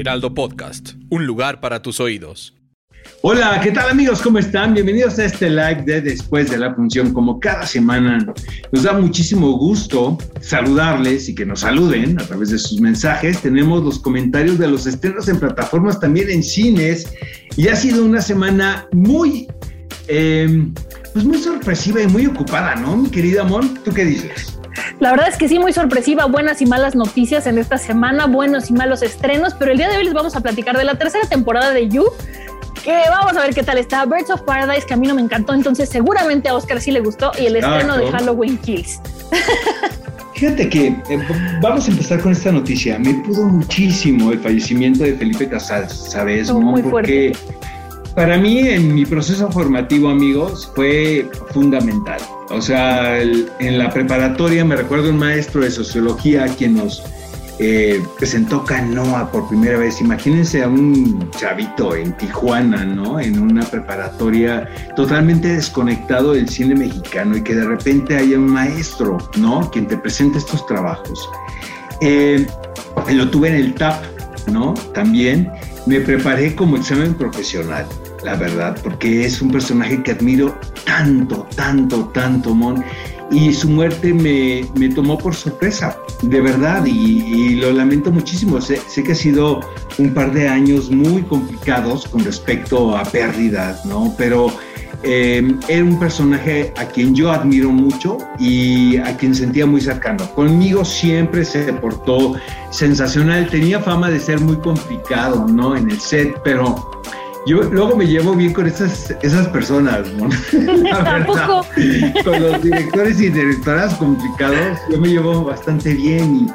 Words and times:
Heraldo 0.00 0.32
Podcast, 0.32 0.92
un 1.10 1.26
lugar 1.26 1.60
para 1.60 1.82
tus 1.82 2.00
oídos. 2.00 2.54
Hola, 3.20 3.60
¿qué 3.62 3.70
tal 3.70 3.90
amigos? 3.90 4.22
¿Cómo 4.22 4.38
están? 4.38 4.72
Bienvenidos 4.72 5.18
a 5.18 5.26
este 5.26 5.50
live 5.50 5.82
de 5.84 6.00
después 6.00 6.50
de 6.50 6.56
la 6.56 6.74
función. 6.74 7.12
Como 7.12 7.38
cada 7.38 7.66
semana, 7.66 8.26
nos 8.72 8.82
da 8.84 8.94
muchísimo 8.94 9.58
gusto 9.58 10.16
saludarles 10.40 11.28
y 11.28 11.34
que 11.34 11.44
nos 11.44 11.60
saluden 11.60 12.18
a 12.18 12.24
través 12.24 12.48
de 12.48 12.58
sus 12.58 12.80
mensajes. 12.80 13.42
Tenemos 13.42 13.84
los 13.84 13.98
comentarios 13.98 14.58
de 14.58 14.68
los 14.68 14.86
estrenos 14.86 15.28
en 15.28 15.38
plataformas, 15.38 16.00
también 16.00 16.30
en 16.30 16.42
cines. 16.42 17.12
Y 17.58 17.68
ha 17.68 17.76
sido 17.76 18.02
una 18.02 18.22
semana 18.22 18.88
muy, 18.92 19.48
eh, 20.08 20.66
pues 21.12 21.26
muy 21.26 21.36
sorpresiva 21.36 22.00
y 22.00 22.06
muy 22.06 22.24
ocupada, 22.24 22.74
¿no, 22.74 22.96
mi 22.96 23.10
querida 23.10 23.44
Mon? 23.44 23.74
¿Tú 23.84 23.92
qué 23.92 24.06
dices? 24.06 24.59
La 25.00 25.10
verdad 25.12 25.28
es 25.28 25.38
que 25.38 25.48
sí, 25.48 25.58
muy 25.58 25.72
sorpresiva, 25.72 26.26
buenas 26.26 26.60
y 26.60 26.66
malas 26.66 26.94
noticias 26.94 27.46
en 27.46 27.56
esta 27.56 27.78
semana, 27.78 28.26
buenos 28.26 28.68
y 28.68 28.74
malos 28.74 29.02
estrenos, 29.02 29.54
pero 29.58 29.72
el 29.72 29.78
día 29.78 29.88
de 29.88 29.96
hoy 29.96 30.04
les 30.04 30.12
vamos 30.12 30.36
a 30.36 30.40
platicar 30.40 30.76
de 30.76 30.84
la 30.84 30.96
tercera 30.96 31.26
temporada 31.26 31.72
de 31.72 31.88
You, 31.88 32.04
que 32.84 32.94
vamos 33.08 33.34
a 33.34 33.40
ver 33.40 33.54
qué 33.54 33.62
tal 33.62 33.78
está. 33.78 34.04
Birds 34.04 34.28
of 34.28 34.42
Paradise, 34.42 34.86
que 34.86 34.92
a 34.92 34.98
mí 34.98 35.06
no 35.06 35.14
me 35.14 35.22
encantó, 35.22 35.54
entonces 35.54 35.88
seguramente 35.88 36.50
a 36.50 36.54
Oscar 36.54 36.82
sí 36.82 36.90
le 36.90 37.00
gustó, 37.00 37.32
y 37.40 37.46
el 37.46 37.56
estreno 37.56 37.96
de 37.96 38.10
Halloween 38.10 38.58
Kills. 38.58 39.00
Fíjate 40.34 40.68
que 40.68 40.86
eh, 40.88 41.26
vamos 41.62 41.88
a 41.88 41.90
empezar 41.90 42.20
con 42.20 42.32
esta 42.32 42.52
noticia. 42.52 42.98
Me 42.98 43.14
pudo 43.14 43.44
muchísimo 43.44 44.32
el 44.32 44.38
fallecimiento 44.38 45.04
de 45.04 45.14
Felipe 45.14 45.48
Casals, 45.48 46.10
¿sabes? 46.10 46.50
Muy 46.50 46.82
Porque 46.82 47.32
para 48.14 48.38
mí 48.38 48.58
en 48.60 48.94
mi 48.94 49.04
proceso 49.04 49.50
formativo, 49.50 50.10
amigos, 50.10 50.70
fue 50.74 51.28
fundamental. 51.52 52.20
O 52.50 52.60
sea, 52.60 53.20
en 53.20 53.78
la 53.78 53.90
preparatoria 53.90 54.64
me 54.64 54.76
recuerdo 54.76 55.10
un 55.10 55.18
maestro 55.18 55.62
de 55.62 55.70
sociología 55.70 56.46
quien 56.46 56.76
nos 56.76 57.02
eh, 57.62 58.02
presentó 58.16 58.64
Canoa 58.64 59.30
por 59.30 59.46
primera 59.46 59.76
vez. 59.76 60.00
Imagínense 60.00 60.62
a 60.62 60.68
un 60.68 61.30
chavito 61.32 61.94
en 61.94 62.16
Tijuana, 62.16 62.86
¿no? 62.86 63.20
En 63.20 63.38
una 63.38 63.62
preparatoria 63.66 64.66
totalmente 64.96 65.48
desconectado 65.48 66.32
del 66.32 66.48
cine 66.48 66.74
mexicano 66.74 67.36
y 67.36 67.42
que 67.42 67.54
de 67.54 67.66
repente 67.66 68.16
haya 68.16 68.38
un 68.38 68.46
maestro, 68.46 69.18
¿no? 69.36 69.70
Quien 69.70 69.86
te 69.86 69.98
presente 69.98 70.38
estos 70.38 70.66
trabajos. 70.66 71.28
Eh, 72.00 72.46
lo 73.12 73.28
tuve 73.28 73.48
en 73.48 73.54
el 73.56 73.74
TAP, 73.74 74.02
¿no? 74.50 74.72
También 74.94 75.52
me 75.90 76.00
preparé 76.00 76.54
como 76.54 76.76
examen 76.76 77.14
profesional, 77.14 77.84
la 78.22 78.36
verdad, 78.36 78.78
porque 78.80 79.24
es 79.24 79.42
un 79.42 79.50
personaje 79.50 80.00
que 80.04 80.12
admiro 80.12 80.56
tanto, 80.84 81.48
tanto, 81.56 82.04
tanto, 82.14 82.54
Mon 82.54 82.84
y 83.32 83.52
su 83.52 83.68
muerte 83.68 84.14
me, 84.14 84.64
me, 84.78 84.88
tomó 84.88 85.18
por 85.18 85.34
sorpresa, 85.34 85.98
de 86.22 86.40
verdad, 86.40 86.84
y, 86.86 87.56
lo 87.56 87.72
lamento 87.72 88.12
muchísimo. 88.12 88.60
Sé, 88.60 88.80
sé, 88.86 89.02
que 89.02 89.12
ha 89.12 89.16
sido 89.16 89.60
un 89.98 90.14
par 90.14 90.32
de 90.32 90.48
años 90.48 90.90
muy 90.90 91.22
complicados 91.22 92.06
con 92.06 92.24
respecto 92.24 92.96
a 92.96 93.02
pérdidas, 93.02 93.84
¿no? 93.84 94.14
Pero 94.16 94.52
eh, 95.02 95.56
era 95.68 95.84
un 95.84 95.98
personaje 95.98 96.72
a 96.76 96.84
quien 96.84 97.14
yo 97.14 97.32
admiro 97.32 97.70
mucho 97.70 98.18
y 98.38 98.98
a 98.98 99.16
quien 99.16 99.34
sentía 99.34 99.66
muy 99.66 99.80
cercano. 99.80 100.28
Conmigo 100.34 100.84
siempre 100.84 101.44
se 101.44 101.72
portó 101.72 102.34
sensacional, 102.70 103.48
tenía 103.48 103.80
fama 103.80 104.10
de 104.10 104.20
ser 104.20 104.40
muy 104.40 104.56
complicado, 104.56 105.46
¿no? 105.48 105.76
En 105.76 105.90
el 105.90 106.00
set, 106.00 106.34
pero 106.44 106.90
yo 107.46 107.62
luego 107.62 107.96
me 107.96 108.06
llevo 108.06 108.34
bien 108.34 108.52
con 108.52 108.66
esas, 108.66 109.14
esas 109.22 109.48
personas, 109.48 110.06
¿no? 110.12 110.28
Tampoco. 111.04 111.66
Con 112.24 112.42
los 112.42 112.62
directores 112.62 113.20
y 113.20 113.30
directoras 113.30 113.94
complicados, 113.94 114.78
yo 114.90 115.00
me 115.00 115.08
llevo 115.08 115.44
bastante 115.44 115.94
bien 115.94 116.36
y, 116.36 116.46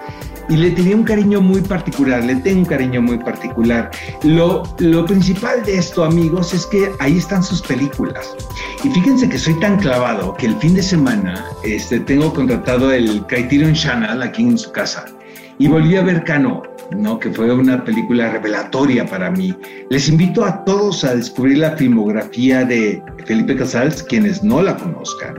y, 0.50 0.56
le 0.56 0.72
tenía 0.72 0.96
un 0.96 1.04
cariño 1.04 1.42
muy 1.42 1.62
particular, 1.62 2.24
le 2.24 2.36
tengo 2.36 2.60
un 2.60 2.66
cariño 2.66 3.02
muy 3.02 3.18
particular. 3.18 3.92
Lo, 4.24 4.64
lo 4.80 5.06
principal 5.06 5.64
de 5.64 5.78
esto, 5.78 6.04
amigos, 6.04 6.54
es 6.54 6.66
que 6.66 6.92
ahí 7.00 7.18
están 7.18 7.44
sus 7.44 7.62
películas. 7.62 8.36
Y 8.84 8.90
fíjense 8.90 9.28
que 9.30 9.38
soy 9.38 9.60
tan 9.60 9.78
clavado 9.78 10.34
que 10.36 10.48
el 10.48 10.56
fin 10.58 10.76
de 10.76 10.84
semana 10.84 11.46
este, 11.64 12.00
tengo 12.00 12.34
contratado 12.34 12.92
el 12.92 13.26
Criterion 13.28 13.74
Channel 13.74 14.22
aquí 14.22 14.44
en 14.44 14.58
su 14.58 14.72
casa 14.72 15.06
y 15.58 15.68
volví 15.68 15.96
a 15.96 16.04
ver 16.04 16.24
Cano 16.24 16.64
¿no? 16.92 17.20
que 17.20 17.32
fue 17.32 17.54
una 17.54 17.84
película 17.84 18.32
revelatoria 18.32 19.06
para 19.06 19.32
mí. 19.32 19.56
Les 19.90 20.10
invito 20.10 20.46
a 20.46 20.64
todos 20.66 21.04
a 21.04 21.16
descubrir 21.16 21.60
la 21.60 21.72
filmografía 21.72 22.64
de 22.66 23.02
Felipe 23.26 23.56
Casals, 23.56 24.04
quienes 24.04 24.44
no 24.44 24.62
la 24.62 24.76
conozcan. 24.78 25.36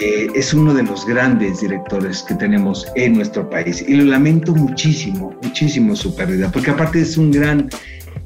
Eh, 0.00 0.28
es 0.34 0.52
uno 0.52 0.74
de 0.74 0.82
los 0.82 1.06
grandes 1.06 1.60
directores 1.60 2.22
que 2.22 2.34
tenemos 2.34 2.86
en 2.96 3.14
nuestro 3.14 3.48
país 3.48 3.84
y 3.86 3.94
lo 3.94 4.04
lamento 4.04 4.52
muchísimo, 4.52 5.32
muchísimo 5.42 5.94
su 5.94 6.14
pérdida, 6.16 6.50
porque 6.50 6.70
aparte 6.70 7.00
es 7.00 7.16
un 7.16 7.30
gran, 7.30 7.70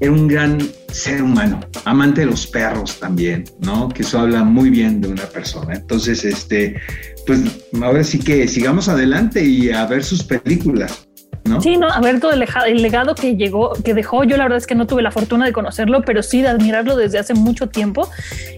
era 0.00 0.10
un 0.10 0.26
gran 0.26 0.58
ser 0.90 1.22
humano, 1.22 1.60
amante 1.84 2.22
de 2.22 2.28
los 2.28 2.46
perros 2.46 2.98
también, 2.98 3.44
¿no? 3.60 3.90
Que 3.90 4.02
eso 4.02 4.20
habla 4.20 4.42
muy 4.42 4.70
bien 4.70 5.02
de 5.02 5.08
una 5.08 5.26
persona. 5.26 5.74
Entonces, 5.74 6.24
este, 6.24 6.80
pues 7.26 7.40
ahora 7.82 8.02
sí 8.04 8.18
que 8.18 8.48
sigamos 8.48 8.88
adelante 8.88 9.44
y 9.44 9.70
a 9.70 9.84
ver 9.84 10.02
sus 10.02 10.22
películas. 10.22 11.07
¿No? 11.58 11.62
Sí, 11.62 11.76
no, 11.76 11.88
a 11.88 12.00
ver 12.00 12.20
todo 12.20 12.32
el, 12.32 12.44
el, 12.66 12.82
legado 12.82 13.14
que 13.14 13.36
llegó, 13.36 13.72
que 13.84 13.94
dejó. 13.94 14.24
Yo 14.24 14.36
la 14.36 14.44
verdad 14.44 14.58
es 14.58 14.66
que 14.66 14.74
no 14.74 14.86
tuve 14.86 15.02
la 15.02 15.10
fortuna 15.10 15.44
de 15.44 15.52
conocerlo, 15.52 16.02
pero 16.02 16.22
sí 16.22 16.42
de 16.42 16.48
admirarlo 16.48 16.96
desde 16.96 17.18
hace 17.18 17.34
mucho 17.34 17.68
tiempo. 17.68 18.08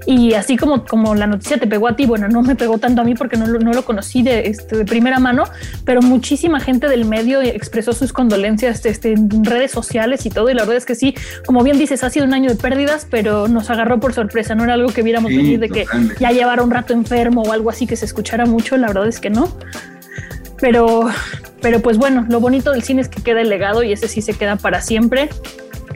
Y 0.07 0.35
así 0.35 0.57
como, 0.57 0.85
como 0.85 1.15
la 1.15 1.27
noticia 1.27 1.59
te 1.59 1.67
pegó 1.67 1.89
a 1.89 1.97
ti, 1.97 2.07
bueno, 2.07 2.29
no 2.29 2.43
me 2.43 2.57
pegó 2.57 2.79
tanto 2.79 3.03
a 3.03 3.05
mí 3.05 3.15
porque 3.15 3.37
no, 3.37 3.47
no 3.47 3.73
lo 3.73 3.85
conocí 3.85 4.23
de, 4.23 4.47
este, 4.47 4.77
de 4.77 4.85
primera 4.85 5.19
mano, 5.19 5.45
pero 5.85 6.03
muchísima 6.03 6.61
gente 6.61 6.89
del 6.89 7.05
medio 7.05 7.41
expresó 7.43 7.93
sus 7.93 8.13
condolencias 8.13 8.85
este, 8.87 9.13
en 9.13 9.45
redes 9.45 9.71
sociales 9.71 10.27
y 10.27 10.31
todo. 10.31 10.51
Y 10.51 10.55
la 10.55 10.63
verdad 10.63 10.77
es 10.77 10.87
que 10.87 10.95
sí, 10.95 11.15
como 11.47 11.63
bien 11.63 11.79
dices, 11.79 12.05
ha 12.05 12.11
sido 12.11 12.27
un 12.27 12.35
año 12.35 12.51
de 12.51 12.57
pérdidas, 12.57 13.07
pero 13.11 13.49
nos 13.49 13.71
agarró 13.71 14.01
por 14.01 14.13
sorpresa. 14.13 14.55
No 14.55 14.65
era 14.65 14.75
algo 14.75 14.93
que 14.93 15.03
viéramos 15.03 15.31
sí, 15.31 15.37
venir 15.37 15.61
de 15.61 15.69
que 15.69 15.87
ya 16.19 16.31
llevara 16.31 16.63
un 16.63 16.71
rato 16.71 16.93
enfermo 16.93 17.43
o 17.43 17.53
algo 17.53 17.71
así 17.71 17.87
que 17.87 17.97
se 17.97 18.05
escuchara 18.05 18.47
mucho. 18.47 18.77
La 18.77 18.89
verdad 18.89 19.07
es 19.09 19.21
que 19.21 19.31
no. 19.31 19.49
Pero, 20.61 21.09
pero 21.61 21.81
pues 21.81 21.99
bueno, 21.99 22.27
lo 22.29 22.41
bonito 22.41 22.73
del 22.73 22.83
cine 22.83 23.03
es 23.03 23.09
que 23.09 23.23
queda 23.23 23.41
el 23.41 23.49
legado 23.49 23.83
y 23.83 23.93
ese 23.93 24.09
sí 24.09 24.23
se 24.23 24.35
queda 24.35 24.57
para 24.57 24.81
siempre. 24.81 25.31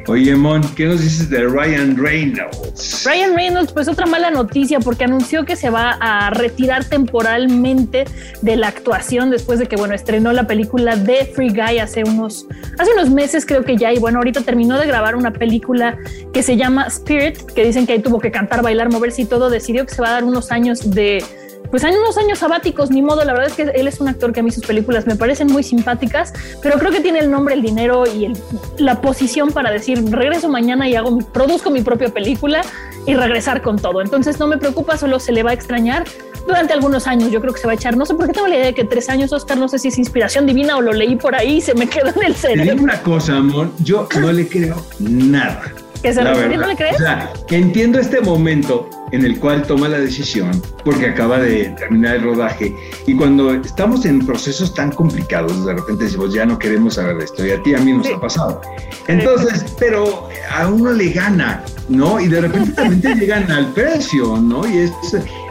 Oye, 0.07 0.37
Mon, 0.37 0.63
¿qué 0.75 0.85
nos 0.85 1.01
dices 1.01 1.31
de 1.31 1.47
Ryan 1.47 1.97
Reynolds? 1.97 3.07
Ryan 3.07 3.35
Reynolds, 3.35 3.73
pues 3.73 3.89
otra 3.89 4.05
mala 4.05 4.31
noticia 4.31 4.79
porque 4.79 5.05
anunció 5.05 5.47
que 5.47 5.57
se 5.57 5.71
va 5.71 5.97
a 5.99 6.29
retirar 6.29 6.85
temporalmente 6.85 8.05
de 8.43 8.57
la 8.57 8.69
actuación 8.69 9.31
después 9.31 9.59
de 9.59 9.67
que, 9.67 9.77
bueno, 9.77 9.95
estrenó 9.95 10.35
la 10.35 10.47
película 10.47 10.97
de 10.97 11.25
Free 11.25 11.49
Guy 11.49 11.79
hace 11.79 12.05
unos, 12.05 12.47
hace 12.79 12.93
unos 12.93 13.09
meses 13.09 13.47
creo 13.47 13.65
que 13.65 13.79
ya, 13.79 13.95
y 13.95 13.99
bueno, 13.99 14.19
ahorita 14.19 14.43
terminó 14.43 14.79
de 14.79 14.87
grabar 14.87 15.17
una 15.17 15.33
película 15.33 15.97
que 16.35 16.43
se 16.43 16.59
llama 16.59 16.87
Spirit, 16.89 17.39
que 17.55 17.65
dicen 17.65 17.87
que 17.87 17.95
ahí 17.95 18.01
tuvo 18.01 18.21
que 18.21 18.31
cantar, 18.31 18.63
bailar, 18.63 18.93
moverse 18.93 19.23
y 19.23 19.25
todo, 19.25 19.49
decidió 19.49 19.87
que 19.87 19.95
se 19.95 20.03
va 20.03 20.09
a 20.09 20.13
dar 20.13 20.25
unos 20.25 20.53
años 20.53 20.91
de 20.91 21.25
pues 21.71 21.85
hay 21.85 21.95
unos 21.95 22.17
años 22.19 22.39
sabáticos, 22.39 22.91
ni 22.91 23.03
modo, 23.03 23.25
la 23.25 23.33
verdad 23.33 23.49
es 23.49 23.55
que 23.55 23.63
él 23.63 23.89
es 23.89 24.01
un 24.01 24.09
actor 24.09 24.33
que 24.33 24.41
a 24.41 24.43
mí 24.43 24.51
sus 24.51 24.65
películas 24.65 25.07
me 25.07 25.17
parecen 25.17 25.49
muy 25.49 25.63
simpáticas, 25.63 26.33
pero 26.63 26.79
creo 26.79 26.93
que 26.93 27.01
tiene 27.01 27.19
el 27.19 27.31
nombre, 27.31 27.55
el 27.55 27.63
dinero 27.63 28.05
y 28.07 28.27
el, 28.27 28.39
la 28.79 29.01
posición 29.01 29.51
para 29.51 29.71
decir, 29.71 30.03
regreso 30.11 30.49
mañana 30.49 30.89
y 30.89 30.95
hago, 30.95 31.19
produzco 31.19 31.71
mi 31.71 31.83
propia 31.83 32.09
película 32.09 32.63
y 33.07 33.15
regresar 33.15 33.63
con 33.63 33.79
todo. 33.79 34.01
Entonces 34.01 34.39
no 34.39 34.47
me 34.47 34.59
preocupa, 34.59 34.97
solo 34.97 35.19
se 35.19 35.33
le 35.33 35.43
va 35.43 35.51
a 35.51 35.55
extrañar 35.55 36.05
durante 36.47 36.73
algunos 36.73 37.07
años. 37.07 37.31
Yo 37.31 37.41
creo 37.41 37.53
que 37.53 37.61
se 37.61 37.67
va 37.67 37.73
a 37.73 37.77
echar, 37.77 37.97
no 37.97 38.07
sé 38.07 38.15
por 38.15 38.27
qué 38.27 38.33
tengo 38.33 38.47
la 38.47 38.57
idea 38.57 38.67
de 38.67 38.75
que 38.75 38.85
tres 38.85 39.09
años, 39.09 39.33
Oscar, 39.33 39.59
no 39.59 39.69
sé 39.69 39.79
si 39.79 39.89
es 39.89 39.99
inspiración 39.99 40.47
divina 40.47 40.77
o 40.77 40.81
lo 40.81 40.93
leí 40.93 41.17
por 41.17 41.35
ahí 41.35 41.57
y 41.57 41.61
se 41.61 41.75
me 41.75 41.89
quedó 41.89 42.11
en 42.17 42.25
el 42.25 42.35
cerebro. 42.35 42.65
Te 42.65 42.71
digo 42.73 42.85
una 42.85 43.03
cosa, 43.03 43.37
amor, 43.37 43.71
yo 43.81 44.09
no 44.21 44.33
le 44.33 44.49
creo 44.49 44.85
nada. 44.99 45.63
¿Que 46.05 46.13
se 46.13 46.23
verdad. 46.23 46.51
no 46.55 46.67
le 46.67 46.77
crees? 46.77 46.97
O 46.97 46.99
sea, 46.99 47.33
que 47.49 47.57
entiendo 47.57 47.99
este 47.99 48.21
momento 48.21 48.91
en 49.11 49.25
el 49.25 49.41
cual 49.41 49.63
toma 49.63 49.89
la 49.89 49.99
decisión 49.99 50.51
porque 50.85 51.07
acaba 51.07 51.39
de 51.39 51.71
terminar 51.79 52.17
el 52.17 52.25
rodaje 52.25 52.77
y 53.07 53.17
cuando 53.17 53.55
estamos 53.55 54.05
en 54.05 54.27
procesos 54.27 54.75
tan 54.75 54.93
complicados 54.93 55.65
de 55.65 55.73
repente 55.73 56.05
decimos 56.05 56.35
ya 56.35 56.45
no 56.45 56.59
queremos 56.59 56.95
saber 56.95 57.17
de 57.17 57.25
esto 57.25 57.47
y 57.47 57.53
a 57.53 57.63
ti 57.63 57.75
a 57.75 57.79
mí 57.79 57.93
nos 57.93 58.07
sí. 58.07 58.13
ha 58.13 58.21
pasado 58.21 58.61
entonces 59.09 59.65
pero 59.79 60.29
a 60.51 60.67
uno 60.69 60.93
le 60.93 61.11
gana 61.11 61.63
no 61.89 62.21
y 62.21 62.29
de 62.29 62.41
repente 62.43 62.73
también 62.77 63.01
te 63.01 63.15
llegan 63.15 63.51
al 63.51 63.73
precio 63.73 64.37
no 64.37 64.67
y 64.69 64.79
es 64.79 64.93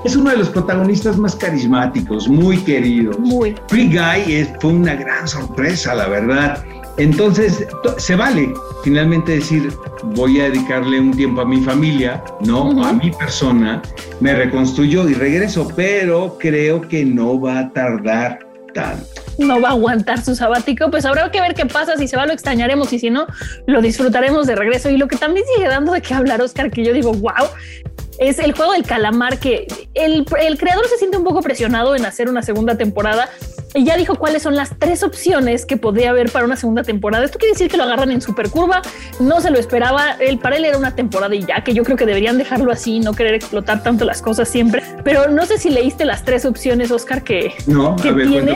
es 0.03 0.17
uno 0.17 0.31
de 0.31 0.37
los 0.37 0.49
protagonistas 0.49 1.17
más 1.17 1.33
carismáticos, 1.33 2.27
muy 2.27 2.57
queridos. 2.57 3.17
Muy. 3.19 3.55
Free 3.67 3.87
Guy 3.87 4.33
es, 4.33 4.49
fue 4.59 4.73
una 4.73 4.95
gran 4.95 5.27
sorpresa, 5.29 5.95
la 5.95 6.07
verdad. 6.07 6.61
Entonces, 6.97 7.65
se 7.97 8.15
vale 8.15 8.53
finalmente 8.83 9.33
decir, 9.33 9.69
voy 10.03 10.39
a 10.41 10.45
dedicarle 10.45 10.99
un 10.99 11.15
tiempo 11.15 11.41
a 11.41 11.45
mi 11.45 11.61
familia, 11.61 12.23
¿no? 12.41 12.85
A 12.85 12.93
mi 12.93 13.11
persona, 13.11 13.81
me 14.19 14.33
reconstruyo 14.35 15.07
y 15.09 15.13
regreso, 15.13 15.67
pero 15.75 16.37
creo 16.39 16.81
que 16.81 17.03
no 17.03 17.39
va 17.39 17.59
a 17.59 17.73
tardar 17.73 18.39
tanto. 18.73 19.05
No 19.39 19.59
va 19.59 19.69
a 19.69 19.71
aguantar 19.71 20.23
su 20.23 20.35
sabático, 20.35 20.91
pues 20.91 21.05
habrá 21.05 21.31
que 21.31 21.41
ver 21.41 21.55
qué 21.55 21.65
pasa, 21.65 21.97
si 21.97 22.07
se 22.07 22.15
va 22.15 22.27
lo 22.27 22.33
extrañaremos 22.33 22.93
y 22.93 22.99
si 22.99 23.09
no, 23.09 23.25
lo 23.65 23.81
disfrutaremos 23.81 24.45
de 24.45 24.55
regreso. 24.55 24.89
Y 24.89 24.97
lo 24.97 25.07
que 25.07 25.15
también 25.15 25.45
sigue 25.55 25.67
dando 25.67 25.93
de 25.93 26.01
qué 26.01 26.13
hablar, 26.13 26.41
Oscar, 26.41 26.69
que 26.69 26.83
yo 26.83 26.93
digo, 26.93 27.13
wow, 27.13 27.47
es 28.19 28.39
el 28.39 28.53
juego 28.53 28.73
del 28.73 28.83
calamar 28.83 29.39
que 29.39 29.65
el, 29.95 30.25
el, 30.39 30.57
creador 30.57 30.87
se 30.87 30.97
siente 30.97 31.17
un 31.17 31.23
poco 31.23 31.41
presionado 31.41 31.95
en 31.95 32.05
hacer 32.05 32.29
una 32.29 32.43
segunda 32.43 32.77
temporada 32.77 33.29
y 33.73 33.83
ya 33.83 33.97
dijo 33.97 34.15
cuáles 34.15 34.43
son 34.43 34.55
las 34.55 34.77
tres 34.77 35.03
opciones 35.03 35.65
que 35.65 35.77
podría 35.77 36.11
haber 36.11 36.31
para 36.31 36.45
una 36.45 36.55
segunda 36.55 36.83
temporada. 36.83 37.25
Esto 37.25 37.39
quiere 37.39 37.53
decir 37.53 37.69
que 37.69 37.77
lo 37.77 37.83
agarran 37.83 38.11
en 38.11 38.21
super 38.21 38.49
curva, 38.49 38.81
no 39.19 39.41
se 39.41 39.49
lo 39.49 39.59
esperaba, 39.59 40.11
él, 40.19 40.39
para 40.39 40.57
él 40.57 40.65
era 40.65 40.77
una 40.77 40.95
temporada 40.95 41.33
y 41.35 41.43
ya, 41.45 41.63
que 41.63 41.73
yo 41.73 41.83
creo 41.83 41.97
que 41.97 42.05
deberían 42.05 42.37
dejarlo 42.37 42.71
así, 42.71 42.99
no 42.99 43.13
querer 43.13 43.33
explotar 43.33 43.83
tanto 43.83 44.05
las 44.05 44.21
cosas 44.21 44.49
siempre, 44.49 44.83
pero 45.03 45.29
no 45.29 45.45
sé 45.45 45.57
si 45.57 45.69
leíste 45.69 46.05
las 46.05 46.23
tres 46.23 46.45
opciones, 46.45 46.91
Oscar, 46.91 47.23
que, 47.23 47.53
no, 47.67 47.95
a 47.99 48.11
ver, 48.11 48.27
tiene. 48.27 48.55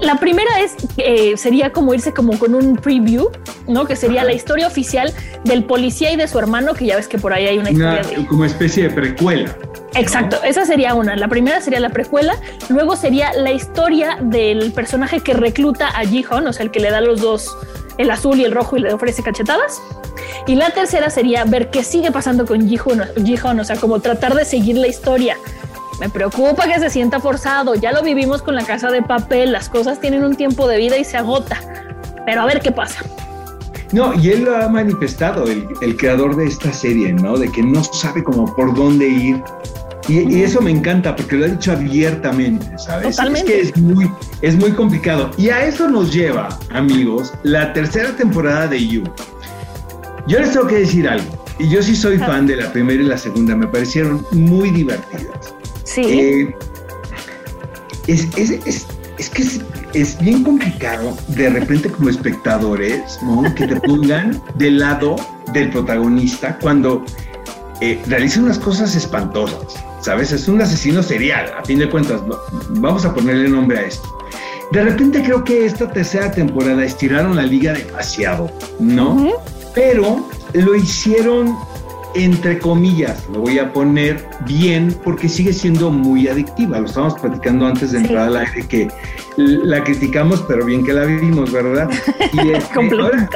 La 0.00 0.16
primera 0.16 0.60
es, 0.60 0.74
eh, 0.96 1.36
sería 1.36 1.72
como 1.72 1.94
irse 1.94 2.12
como 2.12 2.38
con 2.38 2.54
un 2.54 2.76
preview, 2.76 3.30
¿no? 3.68 3.86
Que 3.86 3.96
sería 3.96 4.24
la 4.24 4.32
historia 4.32 4.66
oficial 4.66 5.12
del 5.44 5.64
policía 5.64 6.12
y 6.12 6.16
de 6.16 6.28
su 6.28 6.38
hermano, 6.38 6.74
que 6.74 6.86
ya 6.86 6.96
ves 6.96 7.08
que 7.08 7.18
por 7.18 7.32
ahí 7.32 7.46
hay 7.46 7.58
una, 7.58 7.70
historia 7.70 8.02
de... 8.02 8.26
Como 8.26 8.44
especie 8.44 8.84
de 8.84 8.90
precuela. 8.90 9.54
Exacto, 9.96 10.42
esa 10.42 10.64
sería 10.64 10.94
una. 10.94 11.14
La 11.16 11.28
primera 11.28 11.60
sería 11.60 11.78
la 11.80 11.90
precuela, 11.90 12.36
luego 12.68 12.96
sería 12.96 13.32
la 13.32 13.52
historia 13.52 14.18
del 14.20 14.72
personaje 14.72 15.20
que 15.20 15.34
recluta 15.34 15.88
a 15.88 16.04
Jihon, 16.04 16.46
o 16.46 16.52
sea, 16.52 16.64
el 16.64 16.70
que 16.72 16.80
le 16.80 16.90
da 16.90 17.00
los 17.00 17.20
dos, 17.20 17.56
el 17.98 18.10
azul 18.10 18.40
y 18.40 18.44
el 18.44 18.52
rojo 18.52 18.76
y 18.76 18.80
le 18.80 18.92
ofrece 18.92 19.22
cachetadas. 19.22 19.80
Y 20.46 20.56
la 20.56 20.70
tercera 20.70 21.10
sería 21.10 21.44
ver 21.44 21.70
qué 21.70 21.84
sigue 21.84 22.10
pasando 22.10 22.44
con 22.44 22.68
Jihon, 22.68 23.60
o 23.60 23.64
sea, 23.64 23.76
como 23.76 24.00
tratar 24.00 24.34
de 24.34 24.44
seguir 24.44 24.76
la 24.76 24.88
historia. 24.88 25.36
Me 26.00 26.08
preocupa 26.08 26.66
que 26.66 26.80
se 26.80 26.90
sienta 26.90 27.20
forzado, 27.20 27.76
ya 27.76 27.92
lo 27.92 28.02
vivimos 28.02 28.42
con 28.42 28.56
la 28.56 28.64
casa 28.64 28.90
de 28.90 29.00
papel, 29.00 29.52
las 29.52 29.68
cosas 29.68 30.00
tienen 30.00 30.24
un 30.24 30.34
tiempo 30.34 30.66
de 30.66 30.76
vida 30.78 30.98
y 30.98 31.04
se 31.04 31.16
agota. 31.16 31.60
Pero 32.26 32.42
a 32.42 32.46
ver 32.46 32.60
qué 32.60 32.72
pasa. 32.72 33.04
No, 33.92 34.12
y 34.12 34.30
él 34.30 34.44
lo 34.44 34.56
ha 34.56 34.68
manifestado, 34.68 35.44
el, 35.44 35.68
el, 35.80 35.96
creador 35.96 36.34
de 36.34 36.46
esta 36.46 36.72
serie, 36.72 37.12
¿no? 37.12 37.36
De 37.36 37.48
que 37.52 37.62
no 37.62 37.84
sabe 37.84 38.24
cómo 38.24 38.52
por 38.56 38.74
dónde 38.74 39.06
ir, 39.06 39.40
y, 40.08 40.42
eso 40.42 40.60
me 40.60 40.70
encanta 40.70 41.16
porque 41.16 41.36
lo 41.36 41.46
ha 41.46 41.48
dicho 41.48 41.72
abiertamente, 41.72 42.66
¿sabes? 42.78 43.16
Totalmente. 43.16 43.60
Es 43.60 43.72
que 43.72 43.78
es 43.78 43.82
muy, 43.82 44.10
es 44.42 44.56
muy 44.56 44.72
complicado. 44.72 45.30
Y 45.38 45.48
a 45.48 45.64
eso 45.64 45.88
nos 45.88 46.12
lleva, 46.12 46.58
amigos, 46.70 47.32
la 47.42 47.72
tercera 47.72 48.14
temporada 48.14 48.68
de 48.68 48.86
You. 48.86 49.04
Yo 50.26 50.38
les 50.38 50.52
tengo 50.52 50.66
que 50.66 50.80
decir 50.80 51.08
algo. 51.08 51.44
Y 51.58 51.68
yo 51.68 51.82
sí 51.82 51.94
soy 51.94 52.18
fan 52.18 52.46
de 52.46 52.56
la 52.56 52.72
primera 52.72 53.02
y 53.02 53.06
la 53.06 53.16
segunda. 53.16 53.54
Me 53.54 53.66
parecieron 53.66 54.26
muy 54.32 54.70
divertidas. 54.70 55.54
Sí. 55.84 56.02
Eh, 56.02 56.56
es, 58.06 58.26
es, 58.36 58.50
es, 58.66 58.86
es, 59.18 59.30
que 59.30 59.42
es, 59.94 60.18
bien 60.18 60.42
complicado 60.42 61.16
de 61.28 61.48
repente 61.48 61.88
como 61.90 62.10
espectadores, 62.10 63.18
¿no? 63.22 63.42
Que 63.54 63.66
te 63.66 63.76
pongan 63.80 64.42
del 64.56 64.80
lado 64.80 65.16
del 65.52 65.70
protagonista 65.70 66.58
cuando 66.60 67.04
eh, 67.80 68.02
realiza 68.06 68.40
unas 68.40 68.58
cosas 68.58 68.94
espantosas. 68.96 69.84
¿Sabes? 70.04 70.32
Es 70.32 70.48
un 70.48 70.60
asesino 70.60 71.02
serial, 71.02 71.50
a 71.58 71.64
fin 71.64 71.78
de 71.78 71.88
cuentas, 71.88 72.20
vamos 72.68 73.06
a 73.06 73.14
ponerle 73.14 73.48
nombre 73.48 73.78
a 73.78 73.82
esto. 73.82 74.18
De 74.70 74.84
repente 74.84 75.22
creo 75.22 75.42
que 75.42 75.64
esta 75.64 75.90
tercera 75.90 76.30
temporada 76.30 76.84
estiraron 76.84 77.36
la 77.36 77.44
liga 77.44 77.72
demasiado, 77.72 78.50
¿no? 78.78 79.32
Pero 79.74 80.28
lo 80.52 80.74
hicieron 80.74 81.56
entre 82.14 82.58
comillas, 82.58 83.26
lo 83.32 83.40
voy 83.40 83.58
a 83.58 83.72
poner 83.72 84.24
bien 84.46 84.94
porque 85.02 85.28
sigue 85.28 85.52
siendo 85.52 85.90
muy 85.90 86.28
adictiva. 86.28 86.78
Lo 86.78 86.86
estábamos 86.86 87.18
platicando 87.18 87.66
antes 87.66 87.90
de 87.90 87.98
entrar 87.98 88.28
al 88.28 88.36
aire 88.36 88.68
que 88.68 88.88
la 89.36 89.82
criticamos, 89.82 90.44
pero 90.46 90.64
bien 90.64 90.84
que 90.84 90.92
la 90.92 91.06
vimos, 91.06 91.50
¿verdad? 91.50 91.90
Y 92.32 92.50
este, 92.50 92.78
ahora, 93.00 93.28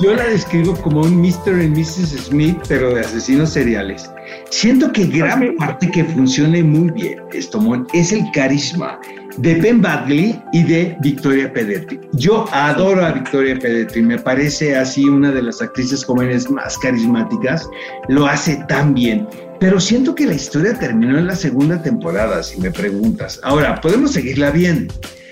yo 0.00 0.14
la 0.14 0.24
describo 0.28 0.76
como 0.76 1.02
un 1.02 1.20
Mr. 1.20 1.62
y 1.62 1.68
Mrs. 1.68 2.26
Smith, 2.26 2.56
pero 2.68 2.94
de 2.94 3.00
asesinos 3.00 3.50
seriales. 3.50 4.10
Siento 4.50 4.92
que 4.92 5.06
gran 5.06 5.56
parte 5.56 5.90
que 5.90 6.04
funcione 6.04 6.62
muy 6.62 6.90
bien 6.92 7.20
esto, 7.32 7.60
es 7.92 8.12
el 8.12 8.24
carisma 8.32 9.00
de 9.38 9.54
Ben 9.56 9.80
Badley 9.80 10.40
y 10.52 10.62
de 10.62 10.96
Victoria 11.00 11.52
Pedretti. 11.52 11.98
Yo 12.12 12.46
adoro 12.52 13.04
a 13.04 13.12
Victoria 13.12 13.58
Pedretti, 13.58 14.00
me 14.00 14.18
parece 14.18 14.76
así 14.76 15.04
una 15.04 15.30
de 15.30 15.42
las 15.42 15.60
actrices 15.60 16.04
jóvenes 16.04 16.50
más 16.50 16.78
carismáticas, 16.78 17.68
lo 18.08 18.26
hace 18.26 18.56
tan 18.68 18.94
bien. 18.94 19.26
Pero 19.60 19.80
siento 19.80 20.14
que 20.14 20.26
la 20.26 20.34
historia 20.34 20.78
terminó 20.78 21.18
en 21.18 21.26
la 21.26 21.34
segunda 21.34 21.82
temporada, 21.82 22.42
si 22.42 22.60
me 22.60 22.70
preguntas. 22.70 23.40
Ahora, 23.42 23.80
podemos 23.80 24.12
seguirla 24.12 24.52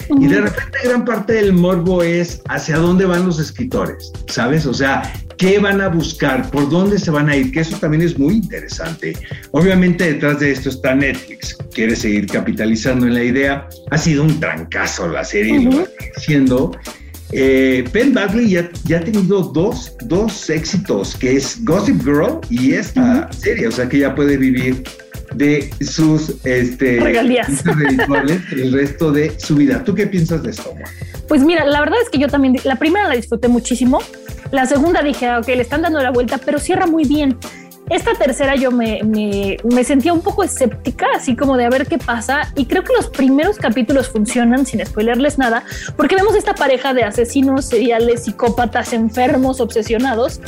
Y 0.09 0.27
de 0.27 0.41
repente 0.41 0.79
gran 0.85 1.05
parte 1.05 1.35
del 1.35 1.53
morbo 1.53 2.03
es 2.03 2.41
hacia 2.49 2.79
dónde 2.79 3.05
van 3.05 3.27
los 3.27 3.39
escritores, 3.39 4.13
¿sabes? 4.29 4.67
O 4.67 4.75
sea, 4.75 5.13
qué 5.39 5.59
van 5.59 5.81
a 5.81 5.89
buscar, 5.89 6.51
por 6.51 6.69
dónde 6.71 6.99
se 6.99 7.11
van 7.11 7.29
a 7.29 7.37
ir, 7.37 7.53
que 7.53 7.61
eso 7.61 7.77
también 7.79 8.03
es 8.03 8.19
muy 8.19 8.35
interesante. 8.35 9.15
Obviamente 9.53 10.13
detrás 10.13 10.41
de 10.41 10.53
esto 10.53 10.69
está 10.69 10.95
Netflix, 10.95 11.57
quiere 11.75 11.97
seguir 11.97 12.27
capitalizando 12.27 13.07
en 13.07 13.15
la 13.15 13.23
idea. 13.23 13.69
Ha 13.91 13.99
sido 13.99 14.23
un 14.23 14.39
trancazo 14.41 15.09
la 15.09 15.25
serie, 15.25 15.61
lo 15.61 15.79
va 15.79 15.85
siendo. 16.17 16.73
Eh, 17.33 17.85
Ben 17.93 18.15
Bagley 18.15 18.51
ya, 18.51 18.71
ya, 18.85 18.99
ha 18.99 19.01
tenido 19.01 19.43
dos, 19.43 19.95
dos 20.05 20.49
éxitos, 20.49 21.17
que 21.17 21.37
es 21.37 21.65
Gossip 21.65 22.03
Girl 22.05 22.39
y 22.49 22.75
esta 22.75 23.31
serie, 23.33 23.67
o 23.67 23.73
sea 23.73 23.89
que 23.89 23.99
ya 23.99 24.15
puede 24.15 24.37
vivir 24.37 24.85
de 25.37 25.71
sus 25.81 26.35
este, 26.45 27.01
regalías 27.01 27.65
el 28.53 28.73
resto 28.73 29.13
de 29.13 29.39
su 29.39 29.55
vida. 29.55 29.85
¿Tú 29.85 29.95
qué 29.95 30.07
piensas 30.07 30.43
de 30.43 30.51
esto? 30.51 30.75
Pues 31.29 31.43
mira, 31.43 31.65
la 31.65 31.81
verdad 31.81 31.99
es 32.03 32.09
que 32.09 32.19
yo 32.19 32.29
también, 32.29 32.57
la 32.65 32.77
primera 32.77 33.09
la 33.09 33.15
disfruté 33.15 33.49
muchísimo, 33.49 34.01
la 34.53 34.67
segunda 34.67 35.03
dije, 35.03 35.27
ah, 35.27 35.41
ok, 35.41 35.49
le 35.49 35.63
están 35.63 35.83
dando 35.83 36.01
la 36.01 36.11
vuelta, 36.11 36.39
pero 36.39 36.59
cierra 36.59 36.87
muy 36.87 37.05
bien. 37.05 37.37
Esta 37.89 38.15
tercera 38.15 38.57
yo 38.57 38.73
me, 38.73 39.01
me, 39.05 39.85
sentía 39.85 40.13
un 40.13 40.21
poco 40.21 40.43
escéptica, 40.43 41.07
así 41.15 41.37
como 41.37 41.57
de 41.57 41.67
a 41.67 41.71
ver 41.71 41.87
qué 41.87 41.99
pasa. 41.99 42.53
Y 42.57 42.67
creo 42.67 42.83
que 42.83 42.93
los 42.93 43.09
primeros 43.09 43.59
capítulos 43.59 44.09
funcionan 44.09 44.67
sin 44.67 44.85
spoilerles 44.85 45.39
nada, 45.39 45.63
porque 45.97 46.17
vemos 46.17 46.35
esta 46.35 46.55
pareja 46.55 46.95
de 46.95 47.05
asesinos 47.05 47.67
seriales, 47.67 48.25
psicópatas, 48.25 48.93
enfermos, 48.93 49.61
obsesionados, 49.61 50.41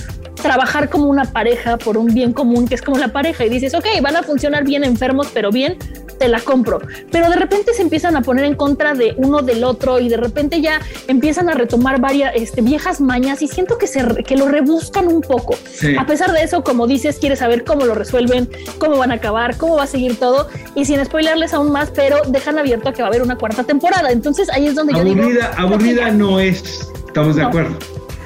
trabajar 0.42 0.90
como 0.90 1.06
una 1.06 1.26
pareja 1.26 1.76
por 1.76 1.96
un 1.96 2.08
bien 2.08 2.32
común, 2.32 2.66
que 2.66 2.74
es 2.74 2.82
como 2.82 2.98
la 2.98 3.08
pareja. 3.08 3.44
Y 3.44 3.50
dices, 3.50 3.72
ok, 3.74 3.86
van 4.02 4.16
a 4.16 4.24
funcionar 4.24 4.64
bien 4.64 4.82
enfermos, 4.82 5.28
pero 5.32 5.52
bien, 5.52 5.78
te 6.18 6.28
la 6.28 6.40
compro. 6.40 6.80
Pero 7.10 7.30
de 7.30 7.36
repente 7.36 7.72
se 7.74 7.82
empiezan 7.82 8.16
a 8.16 8.22
poner 8.22 8.44
en 8.44 8.54
contra 8.54 8.94
de 8.94 9.14
uno 9.16 9.42
del 9.42 9.64
otro 9.64 9.98
y 10.00 10.08
de 10.08 10.16
repente 10.16 10.60
ya 10.60 10.80
empiezan 11.06 11.48
a 11.48 11.54
retomar 11.54 12.00
varias 12.00 12.32
este, 12.34 12.60
viejas 12.60 13.00
mañas 13.00 13.42
y 13.42 13.48
siento 13.48 13.78
que, 13.78 13.86
se, 13.86 14.04
que 14.24 14.36
lo 14.36 14.48
rebuscan 14.48 15.08
un 15.08 15.22
poco. 15.22 15.56
A 15.98 16.06
pesar 16.06 16.32
de 16.32 16.42
eso, 16.42 16.62
como 16.62 16.86
dices, 16.86 17.18
quiere 17.18 17.36
saber 17.36 17.64
cómo 17.64 17.84
lo 17.84 17.94
resuelven, 17.94 18.48
cómo 18.78 18.98
van 18.98 19.10
a 19.10 19.14
acabar, 19.14 19.56
cómo 19.56 19.76
va 19.76 19.84
a 19.84 19.86
seguir 19.86 20.18
todo 20.18 20.48
y 20.74 20.84
sin 20.84 21.04
spoilerles 21.04 21.54
aún 21.54 21.70
más, 21.72 21.90
pero 21.94 22.18
dejan 22.28 22.58
abierto 22.58 22.88
a 22.88 22.92
que 22.92 23.02
va 23.02 23.08
a 23.08 23.10
haber 23.10 23.22
una 23.22 23.36
cuarta 23.36 23.64
temporada. 23.64 24.10
Entonces 24.10 24.48
ahí 24.50 24.66
es 24.66 24.74
donde 24.74 24.94
yo 24.94 25.04
digo. 25.04 25.22
Aburrida 25.56 26.10
no 26.10 26.40
es, 26.40 26.88
estamos 27.06 27.36
de 27.36 27.42
acuerdo. 27.42 27.76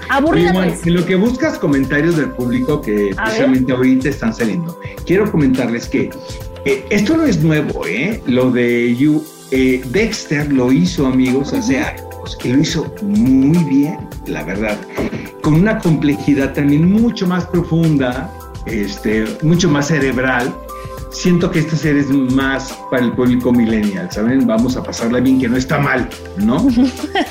Aburrida 0.09 0.53
no 0.53 0.63
En 0.63 0.95
lo 0.95 1.07
que 1.07 1.15
buscas 1.15 1.59
comentarios 1.59 2.17
del 2.17 2.31
público 2.31 2.81
que 2.83 3.15
precisamente 3.17 3.73
ahorita 3.73 4.09
están 4.09 4.35
saliendo, 4.35 4.79
quiero 5.07 5.31
comentarles 5.31 5.89
que 5.89 6.11
eh, 6.65 6.85
esto 6.91 7.17
no 7.17 7.25
es 7.25 7.43
nuevo, 7.43 7.87
¿eh? 7.87 8.23
Lo 8.27 8.51
de 8.51 8.95
you, 8.97 9.25
eh, 9.51 9.83
Dexter 9.91 10.53
lo 10.53 10.73
hizo, 10.73 11.07
amigos, 11.07 11.53
hace 11.53 11.79
años 11.79 12.39
y 12.45 12.49
lo 12.49 12.59
hizo 12.59 12.95
muy 13.03 13.59
bien, 13.65 13.99
la 14.27 14.43
verdad, 14.45 14.79
con 15.43 15.55
una 15.55 15.79
complejidad 15.79 16.53
también 16.55 16.91
mucho 16.91 17.27
más 17.27 17.47
profunda 17.47 18.33
este, 18.67 19.25
mucho 19.43 19.69
más 19.69 19.89
cerebral. 19.89 20.55
Siento 21.13 21.51
que 21.51 21.59
esta 21.59 21.77
serie 21.77 22.01
es 22.01 22.09
más 22.09 22.73
para 22.91 23.05
el 23.05 23.13
público 23.13 23.53
millennial, 23.53 24.11
¿saben? 24.11 24.47
Vamos 24.47 24.79
a 24.79 24.83
pasarla 24.83 25.21
bien, 25.21 25.39
que 25.39 25.47
no 25.47 25.59
está 25.59 25.79
mal, 25.79 26.09
¿no? 26.39 26.67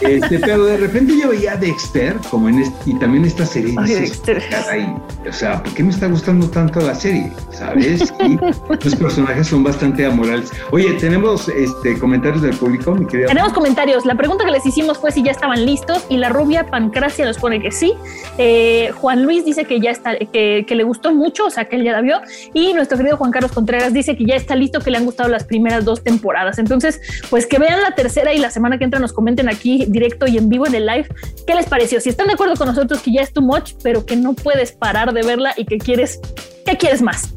Este, 0.01 0.39
pero 0.39 0.65
de 0.65 0.77
repente 0.77 1.17
yo 1.17 1.29
veía 1.29 1.53
a 1.53 1.57
Dexter, 1.57 2.15
como 2.29 2.49
en 2.49 2.59
este, 2.59 2.91
y 2.91 2.99
también 2.99 3.25
esta 3.25 3.45
serie, 3.45 3.75
o 3.77 5.33
sea, 5.33 5.61
¿por 5.63 5.73
qué 5.73 5.83
me 5.83 5.91
está 5.91 6.07
gustando 6.07 6.47
tanto 6.49 6.79
la 6.81 6.93
serie? 6.93 7.31
¿Sabes? 7.51 8.13
Y 8.19 8.37
los 8.83 8.95
personajes 8.95 9.47
son 9.47 9.63
bastante 9.63 10.05
amorales. 10.05 10.51
Oye, 10.71 10.93
tenemos 10.93 11.47
este, 11.49 11.97
comentarios 11.97 12.41
del 12.41 12.55
público, 12.55 12.93
mi 12.93 13.05
querida. 13.05 13.27
Tenemos 13.27 13.53
comentarios. 13.53 14.05
La 14.05 14.15
pregunta 14.15 14.45
que 14.45 14.51
les 14.51 14.65
hicimos 14.65 14.97
fue 14.97 15.11
si 15.11 15.23
ya 15.23 15.31
estaban 15.31 15.65
listos 15.65 16.05
y 16.09 16.17
la 16.17 16.29
rubia 16.29 16.65
Pancracia 16.67 17.25
nos 17.25 17.37
pone 17.37 17.61
que 17.61 17.71
sí. 17.71 17.93
Eh, 18.37 18.91
Juan 18.95 19.23
Luis 19.23 19.45
dice 19.45 19.65
que 19.65 19.79
ya 19.79 19.91
está, 19.91 20.17
que, 20.17 20.65
que 20.67 20.75
le 20.75 20.83
gustó 20.83 21.13
mucho, 21.13 21.45
o 21.45 21.49
sea, 21.49 21.65
que 21.65 21.75
él 21.75 21.83
ya 21.83 21.93
la 21.93 22.01
vio. 22.01 22.21
Y 22.53 22.73
nuestro 22.73 22.97
querido 22.97 23.17
Juan 23.17 23.31
Carlos 23.31 23.51
contesta 23.51 23.70
Contreras 23.71 23.93
dice 23.93 24.17
que 24.17 24.25
ya 24.25 24.35
está 24.35 24.53
listo, 24.53 24.81
que 24.81 24.91
le 24.91 24.97
han 24.97 25.05
gustado 25.05 25.29
las 25.29 25.45
primeras 25.45 25.85
dos 25.85 26.03
temporadas. 26.03 26.59
Entonces, 26.59 26.99
pues 27.29 27.45
que 27.45 27.57
vean 27.57 27.81
la 27.81 27.95
tercera 27.95 28.33
y 28.33 28.37
la 28.37 28.51
semana 28.51 28.77
que 28.77 28.83
entra 28.83 28.99
nos 28.99 29.13
comenten 29.13 29.47
aquí 29.47 29.85
directo 29.87 30.27
y 30.27 30.37
en 30.37 30.49
vivo 30.49 30.67
en 30.67 30.75
el 30.75 30.85
live 30.85 31.07
qué 31.47 31.55
les 31.55 31.67
pareció. 31.67 32.01
Si 32.01 32.09
están 32.09 32.27
de 32.27 32.33
acuerdo 32.33 32.57
con 32.57 32.67
nosotros 32.67 33.01
que 33.01 33.13
ya 33.13 33.21
es 33.21 33.31
too 33.31 33.41
much, 33.41 33.75
pero 33.81 34.05
que 34.05 34.17
no 34.17 34.33
puedes 34.33 34.73
parar 34.73 35.13
de 35.13 35.23
verla 35.23 35.53
y 35.55 35.63
que 35.63 35.77
quieres, 35.77 36.19
¿qué 36.65 36.75
quieres 36.75 37.01
más? 37.01 37.33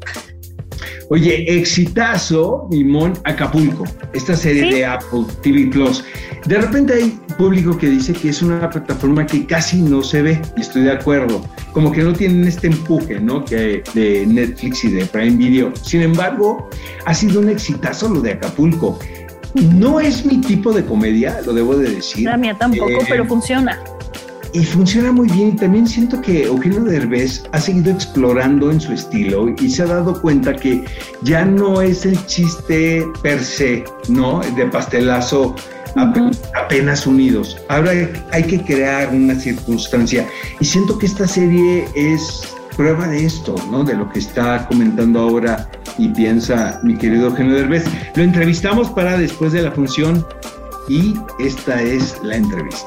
Oye, 1.08 1.44
exitazo, 1.58 2.66
Mimón 2.70 3.12
Acapulco, 3.24 3.84
esta 4.12 4.36
serie 4.36 4.72
de 4.74 4.84
Apple 4.86 5.24
TV 5.42 5.66
Plus. 5.70 6.04
De 6.46 6.58
repente 6.58 6.94
hay 6.94 7.18
público 7.38 7.76
que 7.76 7.88
dice 7.88 8.12
que 8.12 8.28
es 8.28 8.42
una 8.42 8.68
plataforma 8.68 9.26
que 9.26 9.46
casi 9.46 9.80
no 9.80 10.02
se 10.02 10.22
ve, 10.22 10.42
y 10.56 10.60
estoy 10.60 10.82
de 10.82 10.92
acuerdo. 10.92 11.42
Como 11.72 11.90
que 11.90 12.02
no 12.02 12.12
tienen 12.12 12.46
este 12.46 12.66
empuje, 12.68 13.18
¿no? 13.20 13.44
Que 13.44 13.82
de 13.94 14.26
Netflix 14.26 14.84
y 14.84 14.90
de 14.90 15.04
Prime 15.06 15.36
Video. 15.36 15.72
Sin 15.82 16.02
embargo, 16.02 16.68
ha 17.06 17.14
sido 17.14 17.40
un 17.40 17.48
exitazo 17.48 18.08
lo 18.08 18.20
de 18.20 18.32
Acapulco. 18.32 18.98
No 19.54 20.00
es 20.00 20.26
mi 20.26 20.40
tipo 20.40 20.72
de 20.72 20.84
comedia, 20.84 21.40
lo 21.46 21.52
debo 21.52 21.76
de 21.76 21.90
decir. 21.90 22.24
La 22.24 22.36
mía 22.36 22.56
tampoco, 22.58 22.90
Eh, 22.90 23.06
pero 23.08 23.24
funciona. 23.24 23.78
Y 24.54 24.64
funciona 24.64 25.12
muy 25.12 25.28
bien. 25.28 25.48
Y 25.48 25.56
también 25.56 25.86
siento 25.86 26.20
que 26.22 26.44
Eugenio 26.44 26.82
Derbez 26.84 27.42
ha 27.52 27.60
seguido 27.60 27.90
explorando 27.90 28.70
en 28.70 28.80
su 28.80 28.92
estilo 28.92 29.48
y 29.60 29.68
se 29.68 29.82
ha 29.82 29.86
dado 29.86 30.20
cuenta 30.22 30.54
que 30.56 30.82
ya 31.22 31.44
no 31.44 31.82
es 31.82 32.06
el 32.06 32.24
chiste 32.26 33.04
per 33.22 33.42
se, 33.44 33.84
¿no? 34.08 34.40
De 34.56 34.64
pastelazo 34.66 35.54
ape- 35.96 36.34
apenas 36.54 37.06
unidos. 37.06 37.58
Ahora 37.68 37.90
hay 38.32 38.44
que 38.44 38.62
crear 38.62 39.12
una 39.12 39.34
circunstancia. 39.34 40.26
Y 40.60 40.64
siento 40.64 40.98
que 40.98 41.06
esta 41.06 41.26
serie 41.26 41.86
es 41.94 42.54
prueba 42.76 43.06
de 43.08 43.26
esto, 43.26 43.54
¿no? 43.70 43.84
De 43.84 43.94
lo 43.94 44.08
que 44.10 44.18
está 44.20 44.66
comentando 44.68 45.20
ahora 45.20 45.68
y 45.98 46.08
piensa 46.08 46.80
mi 46.82 46.96
querido 46.96 47.26
Eugenio 47.28 47.54
Derbez. 47.54 47.84
Lo 48.16 48.22
entrevistamos 48.22 48.88
para 48.90 49.18
después 49.18 49.52
de 49.52 49.62
la 49.62 49.70
función 49.72 50.24
y 50.88 51.14
esta 51.38 51.80
es 51.82 52.16
la 52.22 52.36
entrevista. 52.36 52.86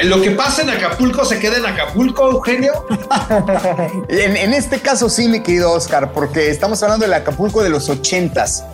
Lo 0.00 0.20
que 0.22 0.30
pasa 0.32 0.62
en 0.62 0.70
Acapulco 0.70 1.24
se 1.24 1.38
queda 1.40 1.56
en 1.58 1.66
Acapulco, 1.66 2.30
Eugenio. 2.30 2.72
En, 4.08 4.36
en 4.36 4.54
este 4.54 4.80
caso 4.80 5.08
sí, 5.08 5.28
mi 5.28 5.40
querido 5.42 5.72
Oscar, 5.72 6.12
porque 6.12 6.50
estamos 6.50 6.82
hablando 6.82 7.04
del 7.04 7.14
Acapulco 7.14 7.62
de 7.62 7.68
los 7.70 7.88
ochentas, 7.88 8.64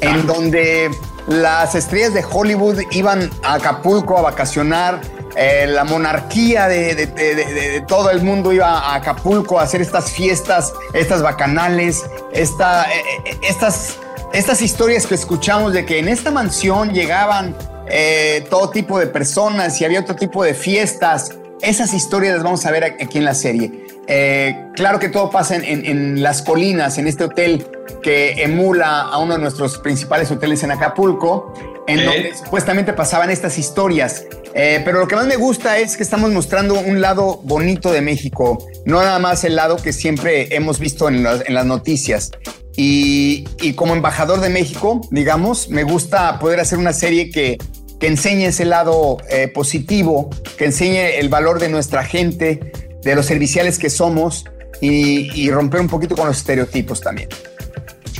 en 0.00 0.26
donde 0.26 0.90
las 1.26 1.74
estrellas 1.74 2.12
de 2.14 2.24
Hollywood 2.28 2.80
iban 2.90 3.30
a 3.42 3.54
Acapulco 3.54 4.18
a 4.18 4.22
vacacionar, 4.22 5.00
eh, 5.36 5.66
la 5.68 5.84
monarquía 5.84 6.68
de, 6.68 6.94
de- 6.94 7.06
de- 7.06 7.34
de- 7.34 7.54
de 7.54 7.80
todo 7.82 8.10
el 8.10 8.22
mundo 8.22 8.52
iba 8.52 8.68
a 8.78 8.94
Acapulco 8.96 9.58
a 9.58 9.62
hacer 9.64 9.80
estas 9.80 10.10
fiestas, 10.12 10.72
estas 10.92 11.22
bacanales, 11.22 12.02
esta, 12.32 12.84
eh, 12.92 13.02
eh, 13.24 13.38
estas, 13.42 13.96
estas 14.32 14.62
historias 14.62 15.06
que 15.06 15.14
escuchamos 15.16 15.72
de 15.72 15.84
que 15.86 15.98
en 15.98 16.08
esta 16.08 16.30
mansión 16.30 16.92
llegaban 16.92 17.56
eh, 17.88 18.44
todo 18.50 18.70
tipo 18.70 18.98
de 18.98 19.06
personas 19.06 19.80
y 19.80 19.84
había 19.84 20.00
otro 20.00 20.16
tipo 20.16 20.42
de 20.44 20.54
fiestas. 20.54 21.30
Esas 21.60 21.94
historias 21.94 22.34
las 22.34 22.42
vamos 22.44 22.66
a 22.66 22.70
ver 22.70 22.84
aquí 22.84 23.18
en 23.18 23.24
la 23.24 23.34
serie. 23.34 23.86
Eh, 24.06 24.54
claro 24.74 24.98
que 24.98 25.08
todo 25.08 25.30
pasa 25.30 25.56
en, 25.56 25.64
en- 25.64 25.86
en 25.86 26.22
las 26.22 26.42
colinas, 26.42 26.98
en 26.98 27.06
este 27.06 27.24
hotel 27.24 27.66
que 28.02 28.42
emula 28.42 29.00
a 29.02 29.18
uno 29.18 29.34
de 29.34 29.40
nuestros 29.40 29.78
principales 29.78 30.30
hoteles 30.30 30.62
en 30.62 30.72
Acapulco, 30.72 31.54
en 31.86 32.00
¿Eh? 32.00 32.04
donde 32.04 32.34
supuestamente 32.36 32.92
pasaban 32.92 33.30
estas 33.30 33.56
historias. 33.58 34.24
Eh, 34.54 34.82
pero 34.84 35.00
lo 35.00 35.08
que 35.08 35.16
más 35.16 35.26
me 35.26 35.36
gusta 35.36 35.78
es 35.78 35.96
que 35.96 36.02
estamos 36.02 36.30
mostrando 36.30 36.74
un 36.78 37.00
lado 37.00 37.40
bonito 37.44 37.90
de 37.92 38.02
México, 38.02 38.58
no 38.84 39.00
nada 39.02 39.18
más 39.18 39.42
el 39.44 39.56
lado 39.56 39.76
que 39.76 39.92
siempre 39.92 40.54
hemos 40.54 40.78
visto 40.78 41.08
en 41.08 41.22
las, 41.22 41.46
en 41.46 41.54
las 41.54 41.64
noticias. 41.66 42.30
Y, 42.76 43.44
y 43.60 43.74
como 43.74 43.94
embajador 43.94 44.40
de 44.40 44.48
México, 44.48 45.00
digamos, 45.10 45.68
me 45.68 45.84
gusta 45.84 46.38
poder 46.38 46.58
hacer 46.60 46.78
una 46.78 46.92
serie 46.92 47.30
que, 47.30 47.56
que 48.00 48.06
enseñe 48.08 48.46
ese 48.46 48.64
lado 48.64 49.18
eh, 49.30 49.48
positivo, 49.48 50.28
que 50.58 50.64
enseñe 50.66 51.18
el 51.20 51.28
valor 51.28 51.60
de 51.60 51.68
nuestra 51.68 52.04
gente, 52.04 52.72
de 53.02 53.14
los 53.14 53.26
serviciales 53.26 53.78
que 53.78 53.90
somos 53.90 54.44
y, 54.80 55.30
y 55.40 55.50
romper 55.50 55.80
un 55.80 55.88
poquito 55.88 56.16
con 56.16 56.26
los 56.26 56.36
estereotipos 56.38 57.00
también. 57.00 57.28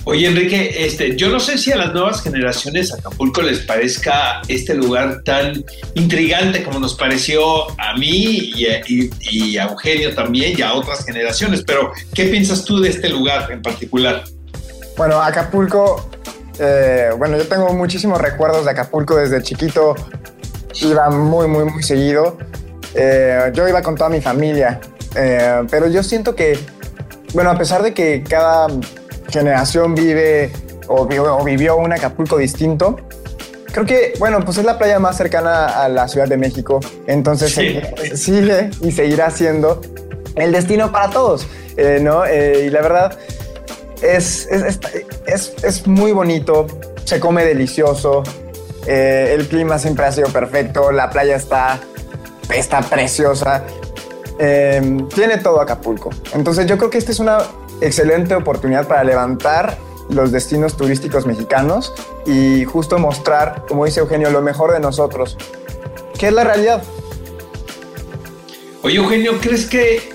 Oye, 0.07 0.27
Enrique, 0.27 0.85
este, 0.85 1.17
yo 1.17 1.31
no 1.31 1.41
sé 1.41 1.57
si 1.57 1.73
a 1.73 1.77
las 1.77 1.95
nuevas 1.95 2.23
generaciones 2.23 2.93
Acapulco 2.93 3.41
les 3.41 3.61
parezca 3.61 4.43
este 4.49 4.75
lugar 4.75 5.23
tan 5.25 5.65
intrigante 5.95 6.63
como 6.63 6.79
nos 6.79 6.95
pareció 6.95 7.71
a 7.81 7.97
mí 7.97 8.53
y 8.55 8.67
a, 8.67 8.81
y- 8.87 9.11
y 9.31 9.57
a 9.57 9.65
Eugenio 9.65 10.15
también 10.15 10.59
y 10.59 10.61
a 10.63 10.75
otras 10.75 11.07
generaciones, 11.07 11.65
pero 11.67 11.91
¿qué 12.13 12.25
piensas 12.27 12.67
tú 12.67 12.81
de 12.81 12.91
este 12.91 13.09
lugar 13.09 13.51
en 13.51 13.63
particular? 13.63 14.25
Bueno, 14.97 15.21
Acapulco, 15.21 16.09
eh, 16.59 17.11
bueno, 17.19 17.37
yo 17.37 17.47
tengo 17.49 17.73
muchísimos 17.73 18.21
recuerdos 18.21 18.65
de 18.65 18.71
Acapulco 18.71 19.17
desde 19.17 19.43
chiquito. 19.43 19.95
Iba 20.83 21.11
muy, 21.11 21.49
muy, 21.49 21.65
muy 21.65 21.83
seguido. 21.83 22.37
Eh, 22.95 23.51
yo 23.55 23.69
iba 23.69 23.83
con 23.83 23.97
toda 23.97 24.09
mi 24.11 24.21
familia. 24.21 24.81
Eh, 25.17 25.63
pero 25.71 25.89
yo 25.89 26.03
siento 26.03 26.35
que, 26.35 26.59
bueno, 27.33 27.51
a 27.51 27.59
pesar 27.59 27.83
de 27.83 27.93
que 27.95 28.23
cada 28.23 28.69
generación 29.29 29.95
vive 29.95 30.53
o, 30.89 31.03
o 31.09 31.45
vivió 31.45 31.77
un 31.77 31.93
Acapulco 31.93 32.37
distinto, 32.39 32.97
creo 33.73 33.85
que, 33.87 34.15
bueno, 34.21 34.45
pues 34.45 34.59
es 34.59 34.65
la 34.65 34.79
playa 34.79 34.99
más 35.01 35.17
cercana 35.17 35.67
a 35.83 35.89
la 35.89 36.07
Ciudad 36.07 36.29
de 36.29 36.37
México. 36.37 36.79
Entonces 37.09 37.53
Sí. 37.53 37.81
eh, 37.81 38.17
sigue 38.17 38.71
y 38.81 38.93
seguirá 38.93 39.31
siendo 39.31 39.81
el 40.37 40.53
destino 40.53 40.91
para 40.93 41.11
todos, 41.11 41.47
eh, 41.77 41.99
¿no? 42.01 42.25
Eh, 42.27 42.65
y 42.67 42.71
la 42.71 42.81
verdad 42.83 43.17
es, 44.05 44.47
es, 44.47 44.79
es, 45.27 45.53
es- 45.63 45.87
muy 45.87 46.13
bonito, 46.13 46.67
se 47.05 47.19
come 47.21 47.45
delicioso, 47.45 48.23
eh, 48.87 49.35
el 49.39 49.49
clima 49.49 49.79
siempre 49.79 50.05
ha 50.07 50.13
sido 50.13 50.29
perfecto, 50.29 50.93
la 50.93 51.11
playa 51.11 51.37
está, 51.37 51.81
está 52.55 52.81
preciosa, 52.83 53.65
eh, 54.39 54.99
tiene 55.15 55.39
todo 55.39 55.61
Acapulco. 55.61 56.11
Entonces 56.35 56.67
yo 56.67 56.77
creo 56.79 56.91
que 56.91 56.99
esta 56.99 57.13
es 57.13 57.19
una 57.21 57.39
excelente 57.81 58.35
oportunidad 58.35 58.87
para 58.87 59.05
levantar 59.05 59.77
los 60.11 60.33
destinos 60.33 60.77
turísticos 60.77 61.25
mexicanos 61.27 61.93
y 62.27 62.65
justo 62.65 62.99
mostrar, 62.99 63.65
como 63.67 63.85
dice 63.87 64.01
Eugenio, 64.01 64.31
lo 64.31 64.43
mejor 64.43 64.73
de 64.73 64.81
nosotros, 64.81 65.37
que 66.19 66.29
es 66.29 66.33
la 66.33 66.45
realidad. 66.45 66.83
Oye, 68.83 68.97
Eugenio, 68.97 69.39
¿crees 69.41 69.65
que 69.67 70.14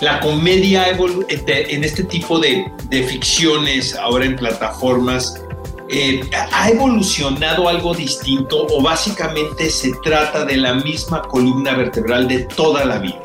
la 0.00 0.20
comedia 0.20 0.86
este, 1.28 1.74
en 1.74 1.84
este 1.84 2.04
tipo 2.04 2.38
de, 2.38 2.70
de 2.88 3.02
ficciones, 3.02 3.94
ahora 3.94 4.24
en 4.26 4.36
plataformas, 4.36 5.42
eh, 5.88 6.20
ha 6.52 6.68
evolucionado 6.68 7.68
algo 7.68 7.94
distinto 7.94 8.66
o 8.70 8.82
básicamente 8.82 9.70
se 9.70 9.92
trata 10.02 10.44
de 10.44 10.56
la 10.56 10.74
misma 10.74 11.22
columna 11.22 11.74
vertebral 11.74 12.26
de 12.26 12.40
toda 12.40 12.84
la 12.84 12.98
vida? 12.98 13.20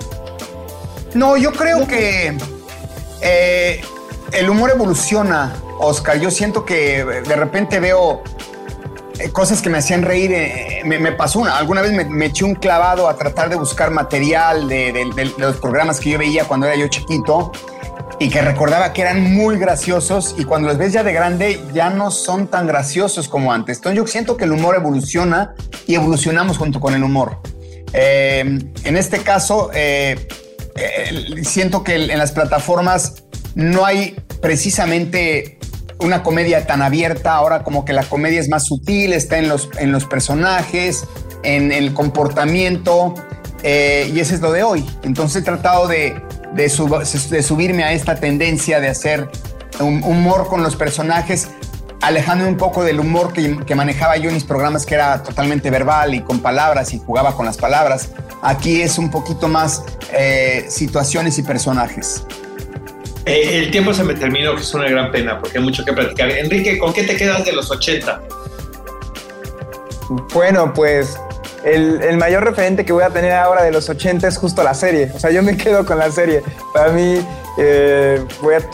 No, 1.15 1.37
yo 1.37 1.51
creo 1.51 1.87
que 1.87 2.37
eh, 3.21 3.81
el 4.31 4.49
humor 4.49 4.69
evoluciona, 4.69 5.55
Oscar. 5.79 6.19
Yo 6.19 6.29
siento 6.29 6.63
que 6.63 7.03
de 7.03 7.35
repente 7.35 7.79
veo 7.79 8.21
eh, 8.23 8.40
cosas 9.31 9.61
que 9.61 9.69
me 9.69 9.77
hacían 9.77 10.01
reír. 10.03 10.31
eh, 10.33 10.81
me, 10.85 10.99
me 10.99 11.11
pasó 11.11 11.39
una, 11.39 11.57
alguna 11.57 11.81
vez 11.81 11.91
me, 11.91 12.05
me 12.05 12.25
eché 12.27 12.45
un 12.45 12.55
clavado 12.55 13.07
a 13.07 13.15
tratar 13.15 13.49
de 13.49 13.55
buscar 13.55 13.91
material 13.91 14.67
de, 14.67 14.91
de- 14.91 15.05
de- 15.15 15.23
de 15.29 15.33
los 15.37 15.57
programas 15.57 15.99
que 15.99 16.09
yo 16.11 16.17
veía 16.19 16.45
cuando 16.45 16.65
era 16.67 16.75
yo 16.75 16.87
chiquito 16.87 17.51
y 18.19 18.29
que 18.29 18.41
recordaba 18.41 18.93
que 18.93 19.01
eran 19.01 19.33
muy 19.33 19.57
graciosos 19.57 20.35
y 20.37 20.43
cuando 20.43 20.67
los 20.67 20.77
ves 20.77 20.93
ya 20.93 21.03
de 21.03 21.11
grande 21.13 21.59
ya 21.73 21.89
no 21.89 22.11
son 22.11 22.47
tan 22.47 22.67
graciosos 22.67 23.27
como 23.27 23.51
antes. 23.51 23.77
Entonces 23.77 23.97
yo 23.97 24.05
siento 24.07 24.37
que 24.37 24.43
el 24.45 24.51
humor 24.51 24.75
evoluciona 24.75 25.55
y 25.87 25.95
evolucionamos 25.95 26.57
junto 26.57 26.79
con 26.79 26.93
el 26.93 27.03
humor. 27.03 27.39
Eh, 27.93 28.59
en 28.83 28.97
este 28.97 29.19
caso, 29.19 29.71
eh, 29.73 30.27
eh, 30.75 31.43
siento 31.43 31.83
que 31.83 31.95
en 31.95 32.17
las 32.17 32.31
plataformas 32.31 33.23
no 33.55 33.85
hay 33.85 34.15
precisamente 34.41 35.57
una 36.01 36.23
comedia 36.23 36.65
tan 36.67 36.81
abierta. 36.81 37.35
Ahora 37.35 37.63
como 37.63 37.85
que 37.85 37.93
la 37.93 38.03
comedia 38.03 38.39
es 38.39 38.49
más 38.49 38.65
sutil, 38.65 39.13
está 39.13 39.37
en 39.37 39.47
los, 39.47 39.69
en 39.77 39.91
los 39.91 40.05
personajes, 40.05 41.05
en 41.43 41.71
el 41.71 41.93
comportamiento, 41.93 43.13
eh, 43.63 44.11
y 44.13 44.19
ese 44.19 44.35
es 44.35 44.41
lo 44.41 44.51
de 44.51 44.63
hoy. 44.63 44.85
Entonces 45.03 45.41
he 45.41 45.45
tratado 45.45 45.87
de, 45.87 46.21
de, 46.53 46.69
sub- 46.69 47.03
de 47.03 47.43
subirme 47.43 47.83
a 47.83 47.93
esta 47.93 48.15
tendencia 48.15 48.79
de 48.79 48.89
hacer 48.89 49.29
humor 49.79 50.47
con 50.47 50.61
los 50.61 50.75
personajes, 50.75 51.47
alejándome 52.01 52.49
un 52.49 52.57
poco 52.57 52.83
del 52.83 52.99
humor 52.99 53.31
que, 53.33 53.57
que 53.65 53.75
manejaba 53.75 54.17
yo 54.17 54.29
en 54.29 54.35
mis 54.35 54.43
programas, 54.43 54.85
que 54.85 54.95
era 54.95 55.23
totalmente 55.23 55.69
verbal 55.69 56.13
y 56.13 56.21
con 56.21 56.39
palabras 56.39 56.93
y 56.93 56.99
jugaba 56.99 57.35
con 57.35 57.45
las 57.45 57.57
palabras. 57.57 58.09
Aquí 58.43 58.81
es 58.81 58.97
un 58.97 59.09
poquito 59.09 59.47
más 59.47 59.83
eh, 60.11 60.65
situaciones 60.67 61.37
y 61.37 61.43
personajes. 61.43 62.23
Eh, 63.25 63.59
el 63.59 63.71
tiempo 63.71 63.93
se 63.93 64.03
me 64.03 64.13
terminó, 64.15 64.55
que 64.55 64.61
es 64.61 64.73
una 64.73 64.89
gran 64.89 65.11
pena 65.11 65.39
porque 65.39 65.57
hay 65.59 65.63
mucho 65.63 65.83
que 65.85 65.93
platicar. 65.93 66.29
Enrique, 66.31 66.77
¿con 66.77 66.91
qué 66.93 67.03
te 67.03 67.15
quedas 67.15 67.45
de 67.45 67.53
los 67.53 67.69
80? 67.69 68.21
Bueno, 70.33 70.73
pues 70.73 71.17
el, 71.63 72.01
el 72.01 72.17
mayor 72.17 72.43
referente 72.43 72.83
que 72.83 72.93
voy 72.93 73.03
a 73.03 73.09
tener 73.09 73.33
ahora 73.33 73.63
de 73.63 73.71
los 73.71 73.87
80 73.89 74.27
es 74.27 74.37
justo 74.37 74.63
la 74.63 74.73
serie. 74.73 75.11
O 75.13 75.19
sea, 75.19 75.29
yo 75.31 75.43
me 75.43 75.55
quedo 75.63 75.85
con 75.85 75.99
la 75.99 76.11
serie. 76.11 76.43
Para 76.73 76.91
mí 76.91 77.19
Eh, 77.57 78.23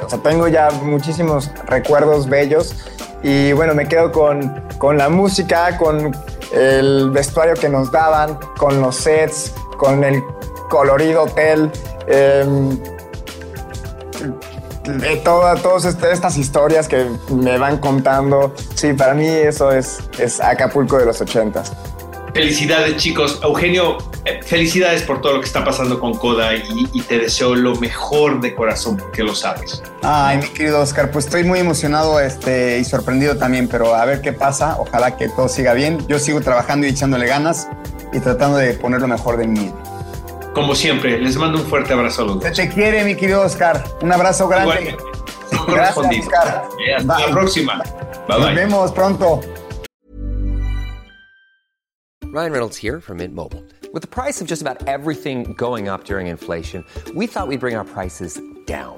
o 0.06 0.10
sea, 0.10 0.20
tengo 0.20 0.48
ya 0.48 0.70
muchísimos 0.70 1.50
recuerdos 1.66 2.30
bellos 2.30 2.75
y 3.24 3.51
bueno, 3.54 3.74
me 3.74 3.88
quedo 3.88 4.12
con, 4.12 4.54
con 4.77 5.00
la 5.00 5.10
música, 5.10 5.75
con 5.77 6.16
el 6.54 7.10
vestuario 7.10 7.56
que 7.56 7.70
nos 7.70 7.92
daban, 7.92 8.38
con 8.58 8.80
los 8.80 8.96
sets, 8.96 9.51
con 9.77 10.04
el 10.04 10.22
colorido 10.70 11.24
hotel. 11.24 11.72
em, 12.08 12.77
de 14.86 15.16
toda- 15.18 15.56
todas 15.56 15.86
estas 15.86 16.38
historias 16.38 16.88
que 16.88 17.08
me 17.30 17.58
van 17.58 17.78
contando. 17.78 18.54
Sí, 18.76 18.94
para 18.94 19.14
mí 19.14 19.28
eso 19.28 19.72
es, 19.72 20.00
es 20.18 20.40
Acapulco 20.40 20.98
de 20.98 21.06
los 21.06 21.20
ochentas. 21.22 21.72
Felicidades, 22.34 22.98
chicos. 22.98 23.40
Eugenio, 23.42 23.98
eh, 24.26 24.40
felicidades 24.46 25.02
por 25.02 25.22
todo 25.22 25.34
lo 25.34 25.40
que 25.40 25.48
está 25.48 25.66
pasando 25.66 26.00
con 26.00 26.14
Coda 26.14 26.54
y, 26.54 26.88
y 26.94 27.02
te 27.02 27.18
deseo 27.18 27.56
lo 27.56 27.76
mejor 27.78 28.40
de 28.42 28.54
corazón 28.54 28.96
porque 28.96 29.24
lo 29.24 29.34
sabes. 29.34 29.82
Ay, 30.04 30.38
mi 30.38 30.48
querido 30.50 30.80
Oscar, 30.80 31.10
pues 31.10 31.26
estoy 31.26 31.44
muy 31.46 31.58
emocionado 31.60 32.20
este, 32.20 32.78
y 32.78 32.84
sorprendido 32.86 33.38
también, 33.38 33.68
pero 33.68 33.96
a 33.96 34.06
ver 34.06 34.22
qué 34.22 34.34
pasa. 34.34 34.78
Ojalá 34.80 35.18
que 35.18 35.30
todo 35.30 35.48
siga 35.50 35.74
bien. 35.74 36.06
Yo 36.08 36.20
sigo 36.20 36.40
trabajando 36.42 36.86
y 36.86 36.92
echándole 36.92 37.26
ganas 37.26 37.70
y 38.14 38.20
tratando 38.20 38.58
de 38.58 38.74
poner 38.74 39.02
lo 39.02 39.08
mejor 39.08 39.38
de 39.38 39.48
mí. 39.48 39.74
Como 40.54 40.74
siempre, 40.75 41.20
les 41.20 41.38
mando 41.38 41.60
un 41.60 41.66
fuerte 41.66 41.94
abrazo 41.94 42.24
a 42.24 42.25
los 42.25 42.44
Se 42.44 42.51
te 42.51 42.70
quiere, 42.70 43.04
mi 43.04 43.16
querido 43.16 43.42
Oscar. 43.42 43.84
Un 44.01 44.12
abrazo 44.12 44.48
grande. 44.48 44.96
Igualmente. 45.51 45.72
Gracias. 45.72 46.25
Oscar. 46.25 46.70
Eh, 46.86 46.94
Hasta 46.96 47.16
Bye. 47.16 47.27
la 47.27 47.32
próxima. 47.32 47.77
Bye 48.27 48.38
Nos 48.38 48.46
bye. 48.46 48.56
vemos 48.56 48.92
pronto. 48.92 49.42
Ryan 52.34 52.51
Reynolds 52.51 52.77
here 52.77 53.00
from 53.00 53.18
Mint 53.18 53.34
Mobile. 53.34 53.63
With 53.94 54.01
the 54.01 54.08
price 54.08 54.42
of 54.42 54.48
just 54.48 54.62
about 54.62 54.86
everything 54.88 55.54
going 55.54 55.88
up 55.88 56.04
during 56.04 56.27
inflation, 56.27 56.84
we 57.16 57.25
thought 57.25 57.48
we'd 57.48 57.60
bring 57.62 57.75
our 57.75 57.86
prices 57.86 58.39
down. 58.66 58.98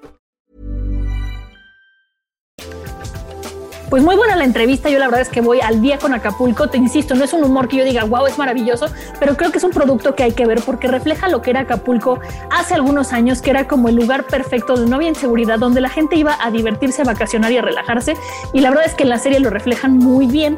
Pues 3.91 4.03
muy 4.03 4.15
buena 4.15 4.37
la 4.37 4.45
entrevista. 4.45 4.89
Yo 4.89 4.99
la 4.99 5.07
verdad 5.07 5.19
es 5.19 5.27
que 5.27 5.41
voy 5.41 5.59
al 5.59 5.81
día 5.81 5.99
con 5.99 6.13
Acapulco. 6.13 6.69
Te 6.69 6.77
insisto, 6.77 7.13
no 7.13 7.25
es 7.25 7.33
un 7.33 7.43
humor 7.43 7.67
que 7.67 7.75
yo 7.75 7.83
diga, 7.83 8.05
wow, 8.05 8.25
es 8.25 8.37
maravilloso, 8.37 8.85
pero 9.19 9.35
creo 9.35 9.51
que 9.51 9.57
es 9.57 9.65
un 9.65 9.71
producto 9.71 10.15
que 10.15 10.23
hay 10.23 10.31
que 10.31 10.45
ver 10.45 10.61
porque 10.65 10.87
refleja 10.87 11.27
lo 11.27 11.41
que 11.41 11.49
era 11.49 11.59
Acapulco 11.59 12.17
hace 12.51 12.73
algunos 12.73 13.11
años, 13.11 13.41
que 13.41 13.49
era 13.49 13.67
como 13.67 13.89
el 13.89 13.95
lugar 13.95 14.27
perfecto 14.27 14.75
donde 14.75 14.89
no 14.89 14.95
había 14.95 15.09
inseguridad, 15.09 15.59
donde 15.59 15.81
la 15.81 15.89
gente 15.89 16.15
iba 16.15 16.37
a 16.39 16.49
divertirse, 16.51 17.01
a 17.01 17.05
vacacionar 17.05 17.51
y 17.51 17.57
a 17.57 17.63
relajarse. 17.63 18.15
Y 18.53 18.61
la 18.61 18.69
verdad 18.69 18.85
es 18.85 18.93
que 18.93 19.03
en 19.03 19.09
la 19.09 19.17
serie 19.17 19.41
lo 19.41 19.49
reflejan 19.49 19.97
muy 19.97 20.25
bien. 20.25 20.55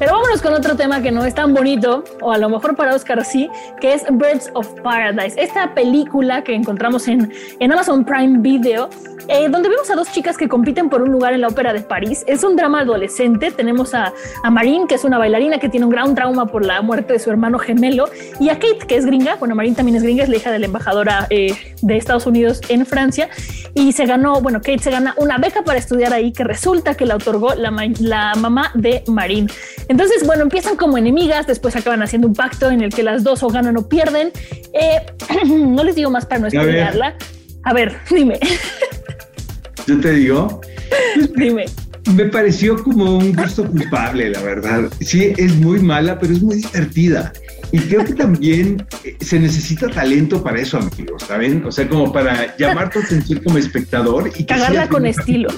Pero 0.00 0.14
vámonos 0.14 0.42
con 0.42 0.52
otro 0.52 0.74
tema 0.74 1.00
que 1.02 1.12
no 1.12 1.24
es 1.24 1.36
tan 1.36 1.54
bonito, 1.54 2.02
o 2.20 2.32
a 2.32 2.38
lo 2.38 2.48
mejor 2.48 2.74
para 2.74 2.96
Oscar 2.96 3.24
sí, 3.24 3.48
que 3.80 3.94
es 3.94 4.04
Birds 4.10 4.50
of 4.54 4.68
Paradise. 4.80 5.40
Esta 5.40 5.72
película 5.72 6.42
que 6.42 6.52
encontramos 6.52 7.06
en, 7.06 7.32
en 7.60 7.72
Amazon 7.72 8.04
Prime 8.04 8.38
Video, 8.40 8.90
eh, 9.28 9.48
donde 9.48 9.68
vemos 9.68 9.88
a 9.90 9.94
dos 9.94 10.10
chicas 10.10 10.36
que 10.36 10.48
compiten 10.48 10.88
por 10.88 11.02
un 11.02 11.12
lugar 11.12 11.32
en 11.32 11.42
la 11.42 11.48
ópera 11.48 11.72
de 11.72 11.80
París. 11.80 12.24
Es 12.26 12.42
un 12.42 12.56
drama 12.56 12.71
adolescente. 12.80 13.50
Tenemos 13.50 13.94
a, 13.94 14.12
a 14.42 14.50
Marine, 14.50 14.86
que 14.86 14.94
es 14.94 15.04
una 15.04 15.18
bailarina 15.18 15.58
que 15.58 15.68
tiene 15.68 15.86
un 15.86 15.92
gran 15.92 16.14
trauma 16.14 16.46
por 16.46 16.64
la 16.64 16.82
muerte 16.82 17.14
de 17.14 17.18
su 17.18 17.30
hermano 17.30 17.58
gemelo, 17.58 18.06
y 18.40 18.48
a 18.48 18.54
Kate, 18.54 18.86
que 18.86 18.96
es 18.96 19.06
gringa. 19.06 19.36
Bueno, 19.36 19.54
Marine 19.54 19.76
también 19.76 19.96
es 19.96 20.02
gringa, 20.02 20.24
es 20.24 20.28
la 20.28 20.36
hija 20.36 20.50
de 20.50 20.58
la 20.58 20.66
embajadora 20.66 21.26
eh, 21.30 21.54
de 21.82 21.96
Estados 21.96 22.26
Unidos 22.26 22.60
en 22.68 22.86
Francia, 22.86 23.28
y 23.74 23.92
se 23.92 24.06
ganó, 24.06 24.40
bueno, 24.40 24.60
Kate 24.60 24.80
se 24.80 24.90
gana 24.90 25.14
una 25.16 25.38
beca 25.38 25.62
para 25.62 25.78
estudiar 25.78 26.12
ahí 26.12 26.32
que 26.32 26.44
resulta 26.44 26.94
que 26.94 27.06
la 27.06 27.16
otorgó 27.16 27.54
la, 27.54 27.72
la 28.00 28.34
mamá 28.36 28.70
de 28.74 29.02
Marine. 29.06 29.48
Entonces, 29.88 30.26
bueno, 30.26 30.42
empiezan 30.42 30.76
como 30.76 30.98
enemigas, 30.98 31.46
después 31.46 31.76
acaban 31.76 32.02
haciendo 32.02 32.28
un 32.28 32.34
pacto 32.34 32.70
en 32.70 32.82
el 32.82 32.92
que 32.92 33.02
las 33.02 33.24
dos 33.24 33.42
o 33.42 33.48
ganan 33.48 33.76
o 33.76 33.88
pierden. 33.88 34.32
Eh, 34.72 35.00
no 35.46 35.84
les 35.84 35.94
digo 35.94 36.10
más 36.10 36.26
para 36.26 36.40
no 36.40 36.50
spoilearla. 36.50 37.14
A 37.64 37.72
ver, 37.72 37.96
dime, 38.10 38.38
Yo 39.86 40.00
te 40.00 40.12
digo, 40.12 40.60
dime. 41.36 41.66
Me 42.10 42.26
pareció 42.26 42.82
como 42.82 43.18
un 43.18 43.32
gusto 43.32 43.66
culpable, 43.66 44.30
la 44.30 44.42
verdad. 44.42 44.90
Sí, 45.00 45.32
es 45.36 45.54
muy 45.56 45.80
mala, 45.80 46.18
pero 46.18 46.32
es 46.32 46.42
muy 46.42 46.56
divertida. 46.56 47.32
Y 47.70 47.78
creo 47.78 48.04
que 48.04 48.14
también 48.14 48.84
eh, 49.04 49.16
se 49.20 49.38
necesita 49.38 49.88
talento 49.88 50.42
para 50.42 50.60
eso, 50.60 50.78
amigos, 50.78 51.22
¿saben? 51.26 51.64
O 51.64 51.72
sea, 51.72 51.88
como 51.88 52.12
para 52.12 52.56
llamar 52.56 52.90
tu 52.90 52.98
atención 52.98 53.40
como 53.42 53.58
espectador 53.58 54.28
y 54.28 54.44
que 54.44 54.46
Cagarla 54.46 54.88
con 54.88 55.06
estilo. 55.06 55.48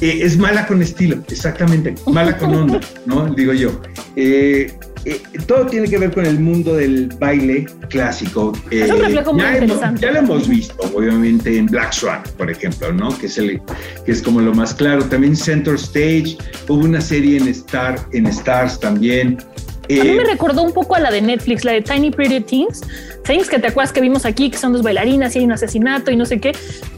Eh, 0.00 0.20
es 0.22 0.36
mala 0.36 0.66
con 0.66 0.82
estilo, 0.82 1.22
exactamente, 1.28 1.94
mala 2.06 2.36
con 2.36 2.54
onda, 2.54 2.80
¿no? 3.06 3.32
Digo 3.34 3.52
yo. 3.52 3.80
Eh, 4.16 4.72
eh, 5.04 5.20
todo 5.46 5.66
tiene 5.66 5.88
que 5.88 5.98
ver 5.98 6.10
con 6.12 6.24
el 6.26 6.38
mundo 6.40 6.74
del 6.74 7.08
baile 7.18 7.66
clásico. 7.90 8.52
Es 8.70 8.90
un 8.90 8.96
Eh, 8.98 9.02
reflejo 9.02 9.32
muy 9.32 9.42
ya 9.42 9.48
hemos- 9.50 9.62
interesante. 9.62 10.00
ya 10.02 10.12
lo 10.12 10.18
hemos 10.20 10.48
visto, 10.48 10.74
obviamente, 10.94 11.58
en 11.58 11.66
Black 11.66 11.92
Swan, 11.92 12.22
por 12.36 12.50
ejemplo, 12.50 12.92
¿no? 12.92 13.16
Que 13.18 13.26
es, 13.26 13.38
el, 13.38 13.60
que 14.06 14.12
es 14.12 14.22
como 14.22 14.40
lo 14.40 14.54
más 14.54 14.74
claro. 14.74 15.04
También 15.04 15.36
Center 15.36 15.74
Stage, 15.74 16.36
hubo 16.68 16.84
una 16.84 17.00
serie 17.00 17.36
en, 17.38 17.48
Star, 17.48 17.96
en 18.12 18.26
Stars 18.26 18.80
también. 18.80 19.38
A 19.40 19.92
mí 19.92 19.98
Eh, 20.00 20.14
me 20.16 20.24
recordó 20.24 20.62
un 20.62 20.72
poco 20.72 20.94
a 20.94 21.00
la 21.00 21.10
de 21.10 21.20
Netflix, 21.20 21.62
la 21.64 21.72
de 21.72 21.82
Tiny 21.82 22.10
Pretty 22.10 22.40
Things. 22.40 22.80
Things 23.24 23.48
que 23.48 23.58
te 23.58 23.68
acuerdas 23.68 23.92
que 23.92 24.00
vimos 24.00 24.24
aquí, 24.26 24.50
que 24.50 24.58
son 24.58 24.72
dos 24.72 24.82
bailarinas 24.82 25.34
y 25.34 25.38
hay 25.38 25.44
un 25.46 25.52
asesinato 25.52 26.10
y 26.10 26.16
no 26.16 26.26
sé 26.26 26.40
qué. 26.40 26.52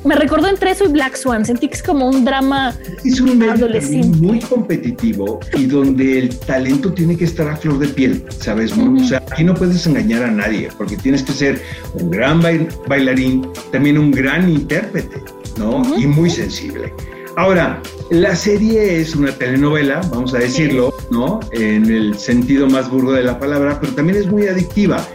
Me 0.05 0.15
recordó 0.17 0.49
entre 0.49 0.73
eso 0.73 0.85
y 0.85 0.89
Black 0.89 1.17
Swan. 1.17 1.45
Sentí 1.45 1.69
que 1.69 1.75
es 1.75 1.83
como 1.83 2.09
un 2.09 2.25
drama 2.25 2.75
es 3.05 3.21
un 3.21 3.43
adolescente. 3.43 4.17
muy 4.19 4.41
competitivo 4.41 5.39
y 5.57 5.67
donde 5.67 6.19
el 6.19 6.37
talento 6.39 6.93
tiene 6.93 7.17
que 7.17 7.25
estar 7.25 7.49
a 7.49 7.57
flor 7.57 7.79
de 7.79 7.89
piel, 7.89 8.25
¿sabes? 8.41 8.77
no? 8.77 9.01
O 9.03 9.07
sea, 9.07 9.19
aquí 9.31 9.45
no 9.45 9.55
puedes 9.55 9.87
engañar 9.87 10.25
a 10.25 10.31
nadie 10.31 10.69
porque 10.77 10.97
tienes 10.97 11.23
que 11.23 11.33
ser 11.33 11.63
un 11.95 12.11
gran 12.11 12.43
bail- 12.43 12.69
bailarín, 12.89 13.47
también 13.71 13.97
un 13.97 14.11
gran 14.11 14.49
intérprete, 14.51 15.23
¿no? 15.57 15.83
Y 15.99 16.07
muy 16.07 16.29
sensible. 16.31 16.93
Ahora, 17.37 17.81
la 18.11 18.35
serie 18.35 19.01
es 19.01 19.15
una 19.15 19.31
telenovela, 19.31 20.01
vamos 20.11 20.33
a 20.35 20.39
decirlo, 20.39 20.93
¿no? 21.11 21.41
En 21.53 21.85
el 21.91 22.17
sentido 22.19 22.67
más 22.67 22.91
burdo 22.91 23.13
de 23.13 23.23
la 23.23 23.39
palabra, 23.39 23.79
pero 23.81 23.93
también 23.93 24.19
es 24.19 24.27
muy 24.27 24.47
adictiva. 24.49 25.07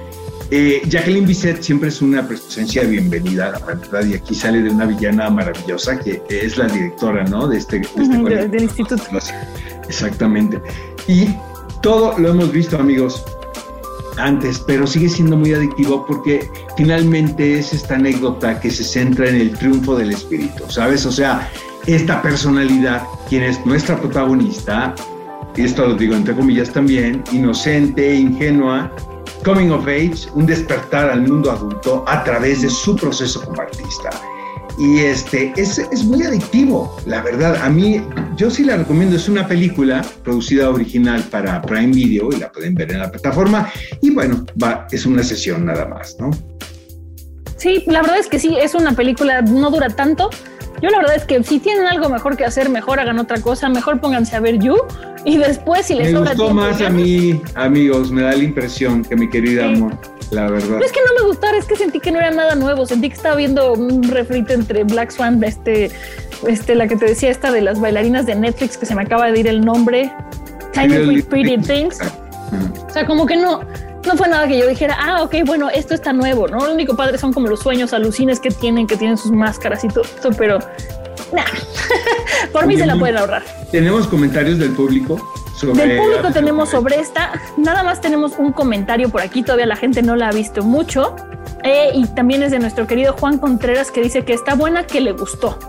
Eh, 0.53 0.81
Jacqueline 0.89 1.25
Bisset 1.25 1.61
siempre 1.61 1.87
es 1.87 2.01
una 2.01 2.27
presencia 2.27 2.83
bienvenida, 2.83 3.51
la 3.51 3.59
verdad, 3.65 4.05
y 4.05 4.15
aquí 4.15 4.35
sale 4.35 4.61
de 4.61 4.69
una 4.69 4.85
villana 4.85 5.29
maravillosa 5.29 5.97
que 5.97 6.21
es 6.29 6.57
la 6.57 6.67
directora, 6.67 7.23
¿no? 7.23 7.47
De 7.47 7.57
este, 7.57 7.79
de 7.79 7.87
este 8.03 8.17
de- 8.17 8.47
del 8.49 8.63
instituto. 8.63 9.01
Exactamente. 9.87 10.61
Y 11.07 11.27
todo 11.81 12.17
lo 12.19 12.31
hemos 12.31 12.51
visto, 12.51 12.77
amigos, 12.77 13.23
antes, 14.17 14.59
pero 14.67 14.85
sigue 14.85 15.07
siendo 15.07 15.37
muy 15.37 15.53
adictivo 15.53 16.05
porque 16.05 16.49
finalmente 16.75 17.57
es 17.57 17.71
esta 17.73 17.95
anécdota 17.95 18.59
que 18.59 18.69
se 18.69 18.83
centra 18.83 19.29
en 19.29 19.35
el 19.35 19.57
triunfo 19.57 19.95
del 19.95 20.11
espíritu, 20.11 20.69
¿sabes? 20.69 21.05
O 21.05 21.13
sea, 21.13 21.49
esta 21.87 22.21
personalidad, 22.21 23.03
quien 23.29 23.43
es 23.43 23.65
nuestra 23.65 23.97
protagonista, 23.97 24.93
y 25.55 25.61
esto 25.61 25.87
lo 25.87 25.95
digo 25.95 26.13
entre 26.13 26.35
comillas 26.35 26.71
también, 26.71 27.23
inocente, 27.31 28.13
ingenua, 28.15 28.91
coming 29.43 29.71
of 29.71 29.87
age, 29.87 30.27
un 30.33 30.45
despertar 30.45 31.09
al 31.09 31.21
mundo 31.21 31.51
adulto 31.51 32.03
a 32.07 32.23
través 32.23 32.61
de 32.61 32.69
su 32.69 32.95
proceso 32.95 33.43
como 33.43 33.61
artista. 33.61 34.09
Y 34.77 34.99
este 34.99 35.53
es, 35.57 35.77
es 35.77 36.03
muy 36.03 36.23
adictivo, 36.23 36.97
la 37.05 37.21
verdad. 37.21 37.55
A 37.61 37.69
mí, 37.69 38.01
yo 38.37 38.49
sí 38.49 38.63
la 38.63 38.77
recomiendo. 38.77 39.15
Es 39.15 39.27
una 39.27 39.47
película 39.47 40.03
producida 40.23 40.69
original 40.69 41.21
para 41.29 41.61
Prime 41.61 41.93
Video 41.93 42.29
y 42.31 42.39
la 42.39 42.51
pueden 42.51 42.73
ver 42.75 42.91
en 42.91 42.99
la 42.99 43.11
plataforma. 43.11 43.71
Y 44.01 44.11
bueno, 44.11 44.45
va, 44.61 44.87
es 44.91 45.05
una 45.05 45.23
sesión 45.23 45.65
nada 45.65 45.85
más, 45.85 46.15
¿no? 46.19 46.31
Sí, 47.57 47.83
la 47.85 48.01
verdad 48.01 48.17
es 48.17 48.27
que 48.27 48.39
sí, 48.39 48.57
es 48.59 48.73
una 48.73 48.93
película, 48.93 49.41
no 49.41 49.69
dura 49.69 49.89
tanto. 49.89 50.29
Yo 50.81 50.89
la 50.89 50.97
verdad 50.97 51.15
es 51.15 51.25
que 51.25 51.43
si 51.43 51.59
tienen 51.59 51.85
algo 51.85 52.09
mejor 52.09 52.35
que 52.37 52.45
hacer, 52.45 52.69
mejor 52.69 52.99
hagan 52.99 53.19
otra 53.19 53.39
cosa, 53.39 53.69
mejor 53.69 53.99
pónganse 53.99 54.35
a 54.35 54.39
ver 54.39 54.57
You 54.59 54.77
y 55.25 55.37
después 55.37 55.85
si 55.85 55.93
les 55.93 56.07
Me 56.07 56.13
sobra 56.13 56.31
gustó 56.31 56.45
tiempo, 56.45 56.61
más 56.63 56.81
a 56.81 56.89
mí, 56.89 57.41
amigos. 57.55 58.11
Me 58.11 58.23
da 58.23 58.31
la 58.31 58.43
impresión 58.43 59.03
que 59.03 59.15
mi 59.15 59.29
querida 59.29 59.67
Sí. 59.67 59.73
amor, 59.75 59.93
la 60.31 60.49
verdad. 60.49 60.77
No 60.79 60.83
es 60.83 60.91
que 60.91 60.99
no 61.05 61.21
me 61.21 61.27
gustara, 61.27 61.57
es 61.57 61.65
que 61.65 61.75
sentí 61.75 61.99
que 61.99 62.11
no 62.11 62.17
era 62.19 62.31
nada 62.31 62.55
nuevo. 62.55 62.85
Sentí 62.87 63.09
que 63.09 63.15
estaba 63.15 63.35
viendo 63.35 63.73
un 63.73 64.01
refrito 64.03 64.53
entre 64.53 64.83
Black 64.83 65.11
Swan, 65.11 65.43
este, 65.43 65.91
este, 66.47 66.73
la 66.73 66.87
que 66.87 66.95
te 66.95 67.05
decía, 67.05 67.29
esta 67.29 67.51
de 67.51 67.61
las 67.61 67.79
bailarinas 67.79 68.25
de 68.25 68.33
Netflix, 68.35 68.77
que 68.77 68.85
se 68.87 68.95
me 68.95 69.03
acaba 69.03 69.31
de 69.31 69.39
ir 69.39 69.47
el 69.47 69.61
nombre, 69.61 70.11
Tiny 70.73 71.21
Pretty 71.21 71.57
Things. 71.57 71.99
O 72.87 72.89
sea, 72.89 73.05
como 73.05 73.25
que 73.27 73.35
no, 73.35 73.61
no 74.05 74.17
fue 74.17 74.27
nada 74.27 74.47
que 74.47 74.57
yo 74.57 74.67
dijera, 74.67 74.97
ah, 74.99 75.23
ok, 75.23 75.35
bueno, 75.45 75.69
esto 75.69 75.93
está 75.93 76.13
nuevo, 76.13 76.47
¿no? 76.47 76.65
Lo 76.65 76.73
único 76.73 76.95
padre 76.95 77.17
son 77.17 77.33
como 77.33 77.47
los 77.47 77.59
sueños 77.59 77.93
alucines 77.93 78.39
que 78.39 78.49
tienen, 78.49 78.87
que 78.87 78.97
tienen 78.97 79.17
sus 79.17 79.31
máscaras 79.31 79.83
y 79.83 79.87
todo 79.87 80.03
esto, 80.03 80.31
pero 80.37 80.59
nah, 81.33 81.43
por 82.51 82.65
mí 82.65 82.75
Oye, 82.75 82.83
se 82.83 82.87
la 82.87 82.97
pueden 82.97 83.17
ahorrar. 83.17 83.43
Tenemos 83.71 84.07
comentarios 84.07 84.57
del 84.59 84.71
público 84.71 85.17
Del 85.61 85.97
público 85.97 86.31
tenemos 86.33 86.69
sobre 86.69 86.99
esta, 86.99 87.31
nada 87.57 87.83
más 87.83 88.01
tenemos 88.01 88.33
un 88.37 88.51
comentario 88.51 89.09
por 89.09 89.21
aquí, 89.21 89.43
todavía 89.43 89.65
la 89.65 89.75
gente 89.75 90.01
no 90.01 90.15
la 90.15 90.29
ha 90.29 90.31
visto 90.31 90.63
mucho. 90.63 91.15
Eh, 91.63 91.91
y 91.93 92.07
también 92.07 92.41
es 92.41 92.49
de 92.49 92.57
nuestro 92.57 92.87
querido 92.87 93.13
Juan 93.13 93.37
Contreras 93.37 93.91
que 93.91 94.01
dice 94.01 94.25
que 94.25 94.33
está 94.33 94.55
buena, 94.55 94.87
que 94.87 94.99
le 94.99 95.11
gustó. 95.11 95.59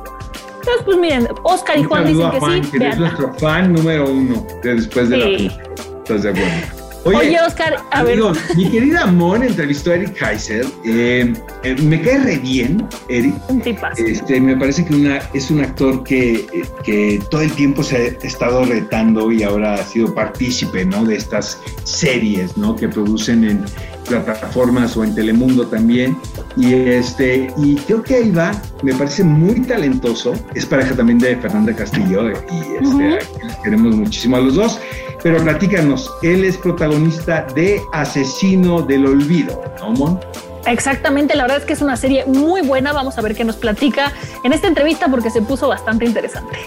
Entonces, 0.61 0.85
pues 0.85 0.97
miren, 0.97 1.29
Oscar 1.43 1.79
y 1.79 1.85
Juan 1.85 2.07
dicen 2.07 2.31
que 2.31 2.41
sí. 2.41 2.79
Que 2.79 2.89
es 2.89 2.99
nuestro 2.99 3.35
fan 3.35 3.75
número 3.75 4.11
uno 4.11 4.47
de 4.63 4.77
después 4.77 5.11
de 5.11 5.17
sí. 5.17 5.49
la. 5.49 5.99
Estás 5.99 6.23
de 6.23 6.31
acuerdo. 6.31 6.82
Oye, 7.05 7.37
Oscar, 7.41 7.77
a 7.91 8.03
ver. 8.05 8.21
Mi 8.57 8.71
querida 8.71 9.07
Mon 9.07 9.43
entrevistó 9.43 9.91
a 9.91 9.97
Eric 9.97 10.19
Kaiser. 10.19 10.65
Eh, 10.85 11.33
eh, 11.65 11.77
me 11.83 12.01
cae 12.01 12.19
re 12.19 12.39
bien, 12.39 12.87
Eric. 13.09 13.35
Un. 13.49 13.63
Este, 13.97 14.41
me 14.41 14.57
parece 14.57 14.85
que 14.85 14.95
una, 14.95 15.19
es 15.35 15.51
un 15.51 15.61
actor 15.61 16.05
que, 16.05 16.47
que 16.85 17.21
todo 17.31 17.43
el 17.43 17.53
tiempo 17.53 17.83
se 17.83 17.97
ha 17.97 18.27
estado 18.27 18.65
retando 18.65 19.33
y 19.33 19.43
ahora 19.43 19.75
ha 19.75 19.85
sido 19.85 20.15
partícipe 20.15 20.85
¿no? 20.85 21.05
de 21.05 21.17
estas 21.17 21.61
series 21.85 22.57
¿no? 22.57 22.77
que 22.77 22.89
producen 22.89 23.45
en 23.45 23.65
plataformas 24.09 24.97
o 24.97 25.05
en 25.05 25.15
Telemundo 25.15 25.67
también. 25.67 26.17
Y, 26.57 26.75
este, 26.75 27.53
y 27.57 27.77
creo 27.77 28.03
que 28.03 28.17
ahí 28.17 28.31
va, 28.31 28.53
me 28.83 28.95
parece 28.95 29.25
muy 29.25 29.61
talentoso. 29.63 30.35
Es 30.55 30.67
pareja 30.67 30.95
también 30.95 31.19
de 31.19 31.37
Fernanda 31.37 31.75
Castillo 31.75 32.31
y 32.31 32.85
este, 32.85 33.19
queremos 33.65 33.97
muchísimo 33.97 34.37
a 34.37 34.41
los 34.41 34.55
dos. 34.55 34.79
Pero 35.23 35.43
platícanos, 35.43 36.13
él 36.23 36.45
es 36.45 36.57
protagonista 36.57 37.47
de 37.55 37.81
Asesino 37.93 38.83
del 38.83 39.07
Olvido, 39.07 39.63
¿no, 39.79 39.91
Mon? 39.91 40.21
Exactamente, 40.67 41.37
la 41.37 41.45
verdad 41.45 41.59
es 41.59 41.65
que 41.65 41.73
es 41.73 41.83
una 41.83 41.97
serie 41.97 42.25
muy 42.27 42.63
buena. 42.63 42.93
Vamos 42.93 43.19
a 43.19 43.23
ver 43.23 43.35
qué 43.35 43.45
nos 43.45 43.57
platica 43.57 44.13
en 44.45 44.53
esta 44.53 44.69
entrevista 44.69 45.09
porque 45.09 45.31
se 45.31 45.43
puso 45.43 45.69
bastante 45.69 46.05
interesante. 46.05 46.59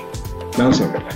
Vamos 0.58 0.82
a 0.82 0.88
verla. 0.88 1.10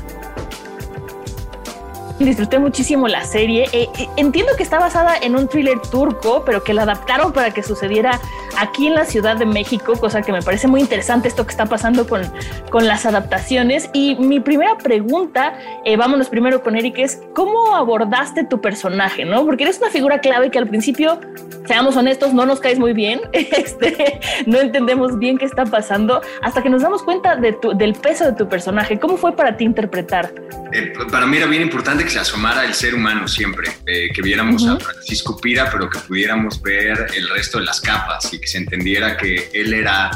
Disfruté 2.19 2.59
muchísimo 2.59 3.07
la 3.07 3.23
serie. 3.23 3.69
Eh, 3.71 3.89
eh, 3.97 4.07
entiendo 4.17 4.51
que 4.57 4.63
está 4.63 4.77
basada 4.77 5.17
en 5.21 5.37
un 5.37 5.47
thriller 5.47 5.79
turco, 5.79 6.43
pero 6.45 6.63
que 6.63 6.73
la 6.73 6.83
adaptaron 6.83 7.31
para 7.31 7.51
que 7.51 7.63
sucediera 7.63 8.19
aquí 8.59 8.87
en 8.87 8.95
la 8.95 9.05
Ciudad 9.05 9.37
de 9.37 9.45
México, 9.45 9.93
cosa 9.99 10.21
que 10.21 10.31
me 10.31 10.41
parece 10.41 10.67
muy 10.67 10.81
interesante 10.81 11.27
esto 11.27 11.45
que 11.45 11.51
está 11.51 11.65
pasando 11.65 12.07
con, 12.07 12.21
con 12.69 12.87
las 12.87 13.05
adaptaciones. 13.05 13.89
Y 13.93 14.15
mi 14.17 14.39
primera 14.39 14.77
pregunta, 14.77 15.57
eh, 15.85 15.97
vámonos 15.97 16.29
primero 16.29 16.61
con 16.61 16.75
Eric, 16.75 16.97
es 16.99 17.19
¿cómo 17.33 17.75
abordaste 17.75 18.43
tu 18.45 18.61
personaje? 18.61 19.25
¿no? 19.25 19.45
Porque 19.45 19.63
eres 19.63 19.79
una 19.79 19.89
figura 19.89 20.19
clave 20.19 20.51
que 20.51 20.57
al 20.59 20.67
principio, 20.67 21.19
seamos 21.65 21.95
honestos, 21.95 22.33
no 22.33 22.45
nos 22.45 22.59
caes 22.59 22.79
muy 22.79 22.93
bien, 22.93 23.21
este, 23.33 24.19
no 24.45 24.59
entendemos 24.59 25.17
bien 25.19 25.37
qué 25.37 25.45
está 25.45 25.65
pasando, 25.65 26.21
hasta 26.41 26.61
que 26.61 26.69
nos 26.69 26.81
damos 26.81 27.03
cuenta 27.03 27.35
de 27.35 27.53
tu- 27.53 27.75
del 27.77 27.93
peso 27.93 28.25
de 28.25 28.33
tu 28.33 28.47
personaje. 28.49 28.99
¿Cómo 28.99 29.17
fue 29.17 29.35
para 29.35 29.55
ti 29.57 29.63
interpretar? 29.63 30.33
Eh, 30.71 30.93
para 31.11 31.25
mí 31.25 31.37
era 31.37 31.47
bien 31.47 31.61
importante 31.63 32.03
que 32.03 32.09
se 32.11 32.19
asomara 32.19 32.63
el 32.65 32.73
ser 32.73 32.93
humano 32.93 33.27
siempre, 33.27 33.69
eh, 33.87 34.09
que 34.13 34.21
viéramos 34.21 34.67
a 34.67 34.77
Francisco 34.79 35.35
Pira, 35.37 35.67
pero 35.71 35.89
que 35.89 35.97
pudiéramos 35.99 36.61
ver 36.61 37.07
el 37.15 37.29
resto 37.29 37.57
de 37.59 37.65
las 37.65 37.81
capas 37.81 38.31
y 38.33 38.39
que 38.39 38.47
se 38.49 38.57
entendiera 38.57 39.17
que 39.17 39.49
él 39.53 39.73
era 39.73 40.09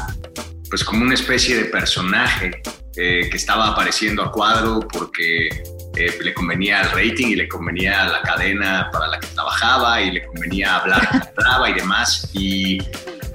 pues 0.68 0.82
como 0.84 1.02
una 1.02 1.14
especie 1.14 1.56
de 1.56 1.64
personaje 1.66 2.62
eh, 2.96 3.28
que 3.30 3.36
estaba 3.36 3.68
apareciendo 3.68 4.22
a 4.22 4.32
cuadro 4.32 4.80
porque 4.80 5.48
eh, 5.96 6.18
le 6.20 6.34
convenía 6.34 6.80
al 6.80 6.90
rating 6.90 7.28
y 7.28 7.36
le 7.36 7.48
convenía 7.48 8.02
a 8.02 8.08
la 8.08 8.22
cadena 8.22 8.88
para 8.92 9.06
la 9.06 9.20
que 9.20 9.28
trabajaba 9.28 10.00
y 10.00 10.10
le 10.10 10.26
convenía 10.26 10.76
hablar 10.76 11.08
hablaba 11.36 11.70
y 11.72 11.74
demás 11.74 12.30
y, 12.32 12.78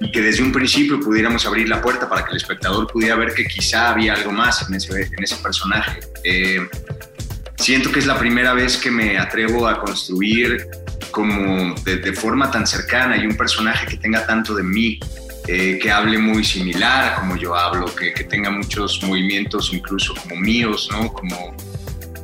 y 0.01 0.11
que 0.11 0.21
desde 0.21 0.43
un 0.43 0.51
principio 0.51 0.99
pudiéramos 0.99 1.45
abrir 1.45 1.67
la 1.67 1.81
puerta 1.81 2.07
para 2.07 2.23
que 2.23 2.31
el 2.31 2.37
espectador 2.37 2.87
pudiera 2.87 3.15
ver 3.15 3.33
que 3.33 3.45
quizá 3.45 3.91
había 3.91 4.13
algo 4.13 4.31
más 4.31 4.67
en 4.67 4.75
ese, 4.75 5.03
en 5.03 5.23
ese 5.23 5.35
personaje. 5.37 5.99
Eh, 6.23 6.67
siento 7.57 7.91
que 7.91 7.99
es 7.99 8.05
la 8.05 8.17
primera 8.17 8.53
vez 8.53 8.77
que 8.77 8.91
me 8.91 9.17
atrevo 9.17 9.67
a 9.67 9.79
construir 9.79 10.67
como 11.11 11.75
de, 11.83 11.97
de 11.97 12.13
forma 12.13 12.49
tan 12.51 12.65
cercana 12.65 13.17
y 13.17 13.25
un 13.25 13.35
personaje 13.35 13.85
que 13.87 13.97
tenga 13.97 14.25
tanto 14.25 14.55
de 14.55 14.63
mí, 14.63 14.99
eh, 15.47 15.79
que 15.81 15.91
hable 15.91 16.17
muy 16.17 16.43
similar 16.43 17.05
a 17.05 17.15
como 17.15 17.35
yo 17.35 17.55
hablo, 17.55 17.93
que, 17.95 18.13
que 18.13 18.23
tenga 18.23 18.51
muchos 18.51 19.01
movimientos 19.03 19.71
incluso 19.73 20.13
como 20.15 20.35
míos, 20.35 20.89
¿no? 20.91 21.11
Como 21.11 21.55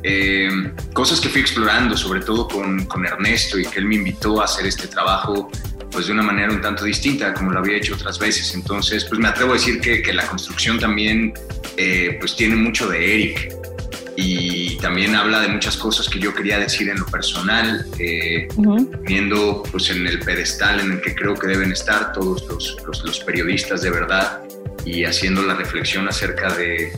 eh, 0.02 0.48
cosas 0.92 1.20
que 1.20 1.28
fui 1.28 1.40
explorando, 1.40 1.96
sobre 1.96 2.20
todo 2.20 2.46
con, 2.46 2.84
con 2.86 3.04
Ernesto 3.04 3.58
y 3.58 3.66
que 3.66 3.80
él 3.80 3.86
me 3.86 3.96
invitó 3.96 4.40
a 4.40 4.44
hacer 4.44 4.66
este 4.66 4.86
trabajo 4.86 5.50
pues 5.90 6.06
de 6.06 6.12
una 6.12 6.22
manera 6.22 6.52
un 6.52 6.60
tanto 6.60 6.84
distinta 6.84 7.32
como 7.34 7.50
lo 7.50 7.58
había 7.58 7.78
hecho 7.78 7.94
otras 7.94 8.18
veces. 8.18 8.54
Entonces, 8.54 9.04
pues 9.04 9.18
me 9.18 9.28
atrevo 9.28 9.52
a 9.52 9.54
decir 9.54 9.80
que, 9.80 10.02
que 10.02 10.12
la 10.12 10.26
construcción 10.26 10.78
también 10.78 11.34
eh, 11.76 12.16
pues 12.20 12.36
tiene 12.36 12.54
mucho 12.54 12.88
de 12.88 13.14
Eric 13.14 13.54
y 14.16 14.76
también 14.78 15.14
habla 15.14 15.40
de 15.40 15.48
muchas 15.48 15.76
cosas 15.76 16.08
que 16.08 16.18
yo 16.18 16.34
quería 16.34 16.58
decir 16.58 16.88
en 16.88 16.98
lo 16.98 17.06
personal, 17.06 17.86
eh, 17.98 18.48
viendo 19.02 19.62
pues 19.70 19.90
en 19.90 20.06
el 20.06 20.18
pedestal 20.20 20.80
en 20.80 20.92
el 20.92 21.00
que 21.02 21.14
creo 21.14 21.34
que 21.34 21.46
deben 21.46 21.70
estar 21.70 22.12
todos 22.12 22.44
los, 22.48 22.76
los, 22.86 23.04
los 23.04 23.20
periodistas 23.20 23.82
de 23.82 23.90
verdad 23.90 24.40
y 24.86 25.04
haciendo 25.04 25.42
la 25.42 25.54
reflexión 25.54 26.08
acerca 26.08 26.52
de, 26.54 26.92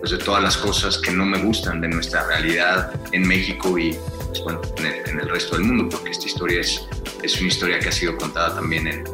pues, 0.00 0.12
de 0.12 0.18
todas 0.18 0.42
las 0.42 0.56
cosas 0.56 0.96
que 0.96 1.10
no 1.10 1.26
me 1.26 1.38
gustan 1.42 1.80
de 1.80 1.88
nuestra 1.88 2.26
realidad 2.26 2.90
en 3.12 3.28
México 3.28 3.78
y 3.78 3.94
pues, 4.28 4.40
bueno, 4.42 4.62
en, 4.78 4.86
el, 4.86 5.08
en 5.10 5.20
el 5.20 5.28
resto 5.28 5.56
del 5.56 5.64
mundo, 5.64 5.88
porque 5.90 6.10
esta 6.10 6.26
historia 6.26 6.60
es, 6.60 6.80
es 7.22 7.38
una 7.38 7.48
historia 7.48 7.78
que 7.80 7.88
ha 7.88 7.92
sido 7.92 8.16
contada 8.16 8.54
también 8.54 8.86
en, 8.86 9.04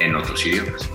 en 0.00 0.16
otros 0.16 0.44
idiomas. 0.46 0.88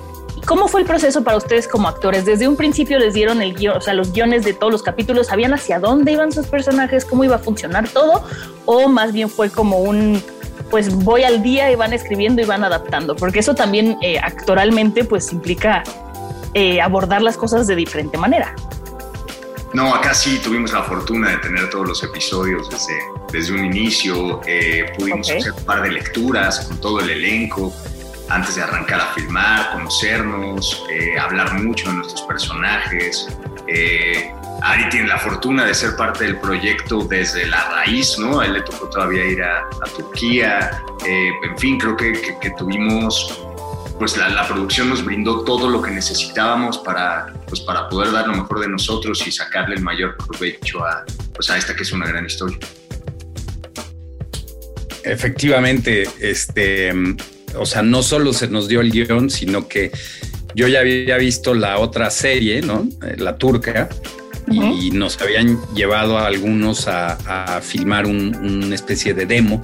¿Cómo 0.46 0.68
fue 0.68 0.82
el 0.82 0.88
proceso 0.88 1.24
para 1.24 1.38
ustedes 1.38 1.68
como 1.68 1.88
actores? 1.88 2.26
Desde 2.26 2.48
un 2.48 2.56
principio 2.56 2.98
les 3.00 3.14
dieron 3.14 3.42
el 3.42 3.56
guion, 3.56 3.78
o 3.78 3.82
sea, 3.82 3.94
los 3.94 4.12
guiones 4.12 4.44
de 4.44 4.54
todos 4.54 4.72
los 4.72 4.84
capítulos, 4.84 5.28
¿sabían 5.28 5.54
hacia 5.54 5.80
dónde 5.80 6.12
iban 6.12 6.32
sus 6.32 6.48
personajes, 6.48 7.06
cómo 7.06 7.24
iba 7.24 7.36
a 7.36 7.40
funcionar 7.40 7.88
todo? 7.90 8.24
¿O 8.66 8.88
más 8.88 9.14
bien 9.14 9.30
fue 9.30 9.50
como 9.50 9.80
un, 9.80 10.22
pues 10.70 10.94
voy 10.94 11.24
al 11.24 11.44
día 11.44 11.72
y 11.72 11.76
van 11.76 11.94
escribiendo 11.94 12.42
y 12.42 12.46
van 12.46 12.64
adaptando? 12.64 13.16
Porque 13.16 13.40
eso 13.40 13.56
también 13.56 13.98
eh, 14.02 14.20
actoralmente 14.20 15.04
pues 15.04 15.32
implica 15.32 15.84
eh, 16.54 16.82
abordar 16.82 17.22
las 17.22 17.38
cosas 17.38 17.68
de 17.68 17.76
diferente 17.76 18.18
manera. 18.18 18.56
No, 19.74 19.94
acá 19.94 20.16
sí 20.16 20.40
tuvimos 20.44 20.74
la 20.74 20.82
fortuna 20.82 21.30
de 21.30 21.38
tener 21.38 21.70
todos 21.70 21.88
los 21.88 22.04
episodios 22.04 22.68
desde, 22.70 23.00
desde 23.32 23.54
un 23.54 23.66
inicio. 23.66 24.42
Eh, 24.48 24.92
pudimos 24.98 25.30
hacer 25.30 25.52
un 25.52 25.64
par 25.64 25.84
de 25.84 25.92
lecturas 25.92 26.62
con 26.62 26.82
todo 26.82 27.00
el 27.02 27.12
elenco 27.12 27.72
antes 28.30 28.56
de 28.56 28.62
arrancar 28.62 29.02
a 29.02 29.14
filmar, 29.14 29.72
conocernos, 29.72 30.84
eh, 30.92 31.18
hablar 31.20 31.54
mucho 31.62 31.90
de 31.90 31.96
nuestros 31.98 32.22
personajes. 32.24 33.28
Eh, 33.68 34.32
Ari 34.62 34.90
tiene 34.90 35.08
la 35.08 35.18
fortuna 35.18 35.66
de 35.66 35.74
ser 35.74 35.96
parte 35.96 36.26
del 36.26 36.38
proyecto 36.38 37.00
desde 37.06 37.48
la 37.48 37.70
raíz, 37.70 38.18
¿no? 38.20 38.40
A 38.42 38.46
él 38.46 38.54
le 38.54 38.62
tocó 38.62 38.90
todavía 38.90 39.26
ir 39.26 39.42
a, 39.42 39.60
a 39.60 39.90
Turquía. 39.96 40.82
Eh, 41.08 41.32
en 41.50 41.58
fin, 41.58 41.78
creo 41.80 41.96
que, 41.96 42.12
que- 42.14 42.38
que 42.40 42.50
tuvimos 42.52 43.40
pues 43.98 44.16
la, 44.16 44.30
la 44.30 44.48
producción 44.48 44.88
nos 44.90 45.04
brindó 45.04 45.44
todo 45.44 45.70
lo 45.70 45.82
que 45.82 45.92
necesitábamos 45.92 46.78
para, 46.78 47.34
pues 47.50 47.60
para 47.60 47.90
poder 47.90 48.14
dar 48.14 48.28
lo 48.28 48.34
mejor 48.36 48.62
de 48.62 48.70
nosotros 48.70 49.26
y 49.28 49.32
sacarle 49.32 49.76
el 49.76 49.82
mayor 49.82 50.16
provecho 50.16 50.86
a, 50.86 51.04
pues 51.36 51.50
a 51.50 51.58
esta 51.58 51.76
que 51.76 51.84
es 51.84 51.92
una 51.92 52.08
gran 52.08 52.26
historia. 52.26 52.58
Efectivamente, 55.04 56.08
este, 56.20 56.94
o 57.58 57.66
sea, 57.66 57.82
no 57.82 58.04
solo 58.04 58.34
se 58.34 58.48
nos 58.48 58.68
dio 58.68 58.82
el 58.82 58.92
guion, 58.92 59.30
sino 59.30 59.68
que 59.68 59.92
yo 60.56 60.68
ya 60.68 60.80
había 60.80 61.18
visto 61.18 61.54
la 61.54 61.78
otra 61.80 62.10
serie, 62.12 62.62
¿no? 62.62 62.88
Eh, 63.06 63.16
La 63.18 63.38
turca, 63.38 63.90
y 64.52 64.90
nos 64.92 65.22
habían 65.22 65.60
llevado 65.76 66.18
a 66.18 66.26
algunos 66.26 66.88
a, 66.88 67.14
a 67.58 67.62
filmar 67.62 68.08
un- 68.08 68.36
una 68.36 68.74
especie 68.74 69.14
de 69.14 69.28
demo 69.28 69.62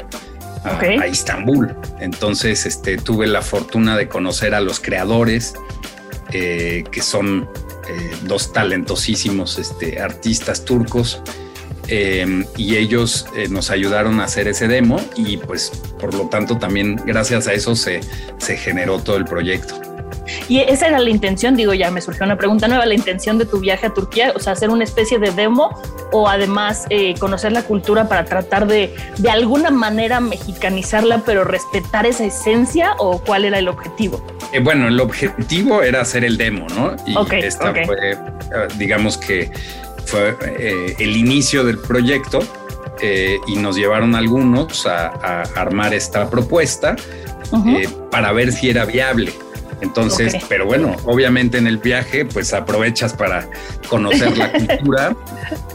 a, 0.63 0.75
Ok. 0.75 0.83
a 1.01 1.07
Istambul. 1.07 1.75
Entonces, 1.99 2.67
este, 2.67 2.97
tuve 2.97 3.25
la 3.25 3.41
fortuna 3.41 3.97
de 3.97 4.07
conocer 4.07 4.53
a 4.53 4.61
los 4.61 4.79
creadores, 4.79 5.55
eh, 6.31 6.83
que 6.91 7.01
son 7.01 7.49
eh, 7.89 8.11
dos 8.23 8.51
talentosísimos 8.53 9.57
este, 9.57 9.99
artistas 10.01 10.65
turcos. 10.65 11.21
Eh, 11.87 12.45
y 12.57 12.75
ellos 12.77 13.27
eh, 13.35 13.47
nos 13.49 13.69
ayudaron 13.69 14.19
a 14.19 14.25
hacer 14.25 14.47
ese 14.47 14.67
demo 14.67 14.99
y 15.15 15.37
pues 15.37 15.71
por 15.99 16.13
lo 16.13 16.27
tanto 16.27 16.57
también 16.57 16.95
gracias 17.05 17.47
a 17.47 17.53
eso 17.53 17.75
se, 17.75 18.01
se 18.37 18.57
generó 18.57 18.99
todo 18.99 19.17
el 19.17 19.25
proyecto. 19.25 19.85
Y 20.47 20.59
esa 20.59 20.87
era 20.87 20.99
la 20.99 21.09
intención, 21.09 21.55
digo, 21.55 21.73
ya 21.73 21.91
me 21.91 22.01
surgió 22.01 22.25
una 22.25 22.37
pregunta 22.37 22.67
nueva, 22.67 22.85
la 22.85 22.93
intención 22.93 23.37
de 23.37 23.45
tu 23.45 23.59
viaje 23.59 23.87
a 23.87 23.93
Turquía, 23.93 24.33
o 24.35 24.39
sea, 24.39 24.53
hacer 24.53 24.69
una 24.69 24.83
especie 24.83 25.19
de 25.19 25.31
demo 25.31 25.79
o 26.11 26.27
además 26.27 26.85
eh, 26.89 27.15
conocer 27.19 27.51
la 27.51 27.63
cultura 27.63 28.07
para 28.07 28.25
tratar 28.25 28.67
de 28.67 28.95
de 29.17 29.29
alguna 29.29 29.71
manera 29.71 30.19
mexicanizarla, 30.19 31.23
pero 31.25 31.43
respetar 31.43 32.05
esa 32.05 32.25
esencia 32.25 32.93
o 32.97 33.19
cuál 33.19 33.45
era 33.45 33.59
el 33.59 33.67
objetivo. 33.67 34.25
Eh, 34.53 34.59
bueno, 34.59 34.87
el 34.87 34.99
objetivo 34.99 35.81
era 35.81 36.01
hacer 36.01 36.23
el 36.23 36.37
demo, 36.37 36.67
¿no? 36.69 36.95
Y 37.05 37.15
Ok, 37.15 37.33
esta 37.33 37.73
fue, 37.85 38.17
digamos 38.77 39.17
que 39.17 39.51
fue 40.05 40.37
eh, 40.41 40.95
el 40.99 41.17
inicio 41.17 41.63
del 41.63 41.77
proyecto 41.77 42.39
eh, 43.01 43.37
y 43.47 43.55
nos 43.57 43.75
llevaron 43.75 44.15
algunos 44.15 44.85
a, 44.85 45.07
a 45.07 45.41
armar 45.55 45.93
esta 45.93 46.29
propuesta 46.29 46.95
eh, 47.67 47.89
para 48.11 48.31
ver 48.31 48.51
si 48.51 48.69
era 48.69 48.85
viable. 48.85 49.33
Entonces, 49.81 50.35
pero 50.47 50.65
bueno, 50.65 50.95
obviamente 51.05 51.57
en 51.57 51.67
el 51.67 51.77
viaje, 51.77 52.25
pues 52.25 52.53
aprovechas 52.53 53.13
para 53.13 53.49
conocer 53.89 54.37
la 54.37 54.51
cultura 54.53 55.15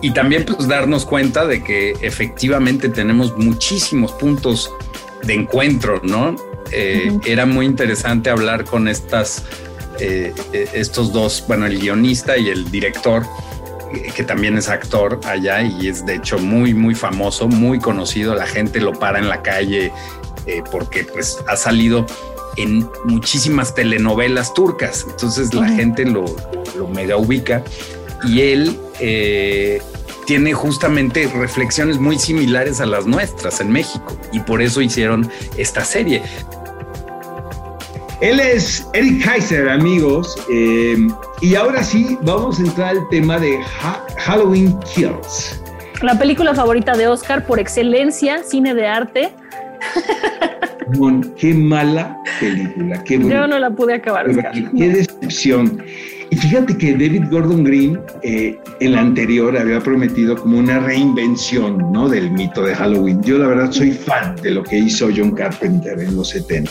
y 0.00 0.12
también 0.12 0.44
pues 0.46 0.66
darnos 0.66 1.04
cuenta 1.04 1.46
de 1.46 1.62
que 1.62 1.94
efectivamente 2.00 2.88
tenemos 2.88 3.36
muchísimos 3.36 4.12
puntos 4.12 4.72
de 5.22 5.34
encuentro, 5.34 6.00
¿no? 6.02 6.34
Eh, 6.72 7.18
Era 7.26 7.44
muy 7.46 7.66
interesante 7.66 8.30
hablar 8.30 8.64
con 8.64 8.88
estas, 8.88 9.44
eh, 9.98 10.32
estos 10.72 11.12
dos, 11.12 11.44
bueno, 11.46 11.66
el 11.66 11.78
guionista 11.78 12.38
y 12.38 12.48
el 12.48 12.70
director, 12.70 13.24
que 14.14 14.24
también 14.24 14.56
es 14.56 14.68
actor 14.68 15.20
allá 15.24 15.62
y 15.62 15.88
es 15.88 16.04
de 16.06 16.16
hecho 16.16 16.38
muy, 16.38 16.74
muy 16.74 16.94
famoso, 16.94 17.48
muy 17.48 17.78
conocido. 17.78 18.34
La 18.34 18.46
gente 18.46 18.80
lo 18.80 18.92
para 18.92 19.18
en 19.18 19.28
la 19.28 19.42
calle 19.42 19.92
eh, 20.46 20.62
porque 20.70 21.04
pues 21.04 21.38
ha 21.48 21.56
salido 21.56 22.06
en 22.56 22.88
muchísimas 23.04 23.74
telenovelas 23.74 24.54
turcas. 24.54 25.06
Entonces 25.08 25.54
la 25.54 25.68
gente 25.68 26.04
lo, 26.04 26.24
lo 26.76 26.88
mega 26.88 27.16
ubica 27.16 27.62
y 28.24 28.40
él 28.42 28.78
eh, 29.00 29.80
tiene 30.26 30.52
justamente 30.52 31.28
reflexiones 31.28 31.98
muy 31.98 32.18
similares 32.18 32.80
a 32.80 32.86
las 32.86 33.06
nuestras 33.06 33.60
en 33.60 33.70
México 33.72 34.16
y 34.32 34.40
por 34.40 34.62
eso 34.62 34.80
hicieron 34.80 35.28
esta 35.56 35.84
serie. 35.84 36.22
Él 38.20 38.38
es 38.38 38.86
Eric 38.92 39.24
Kaiser, 39.24 39.68
amigos. 39.68 40.36
eh, 40.52 40.96
y 41.40 41.54
ahora 41.54 41.82
sí, 41.82 42.18
vamos 42.22 42.58
a 42.60 42.62
entrar 42.64 42.90
al 42.90 43.08
tema 43.08 43.38
de 43.38 43.58
Ha- 43.82 44.04
Halloween 44.18 44.78
Kills. 44.94 45.62
La 46.02 46.18
película 46.18 46.54
favorita 46.54 46.92
de 46.96 47.08
Oscar 47.08 47.46
por 47.46 47.58
excelencia, 47.58 48.42
cine 48.42 48.74
de 48.74 48.86
arte. 48.86 49.32
Mon, 50.94 51.22
qué 51.34 51.54
mala 51.54 52.18
película. 52.40 53.02
Qué 53.04 53.18
Yo 53.18 53.46
no 53.46 53.58
la 53.58 53.70
pude 53.70 53.94
acabar. 53.94 54.28
Oscar. 54.28 54.52
Qué 54.76 54.88
decepción. 54.88 55.82
Y 56.30 56.36
fíjate 56.36 56.78
que 56.78 56.92
David 56.92 57.24
Gordon 57.30 57.64
Green, 57.64 57.98
eh, 58.22 58.56
el 58.78 58.94
anterior, 58.96 59.56
había 59.56 59.80
prometido 59.80 60.36
como 60.36 60.58
una 60.58 60.78
reinvención 60.78 61.90
¿no? 61.92 62.08
del 62.08 62.30
mito 62.30 62.62
de 62.62 62.74
Halloween. 62.74 63.20
Yo 63.22 63.38
la 63.38 63.48
verdad 63.48 63.72
soy 63.72 63.90
fan 63.90 64.36
de 64.42 64.52
lo 64.52 64.62
que 64.62 64.78
hizo 64.78 65.08
John 65.14 65.32
Carpenter 65.32 65.98
en 65.98 66.16
los 66.16 66.28
70. 66.28 66.70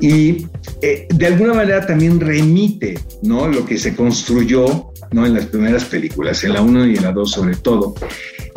Y 0.00 0.46
eh, 0.82 1.08
de 1.12 1.26
alguna 1.26 1.54
manera 1.54 1.86
también 1.86 2.20
remite 2.20 2.98
¿no? 3.22 3.48
lo 3.48 3.64
que 3.64 3.78
se 3.78 3.96
construyó 3.96 4.92
¿no? 5.12 5.24
en 5.26 5.34
las 5.34 5.46
primeras 5.46 5.84
películas, 5.86 6.44
en 6.44 6.52
la 6.52 6.60
1 6.60 6.86
y 6.88 6.96
en 6.96 7.02
la 7.02 7.12
2 7.12 7.30
sobre 7.30 7.56
todo. 7.56 7.94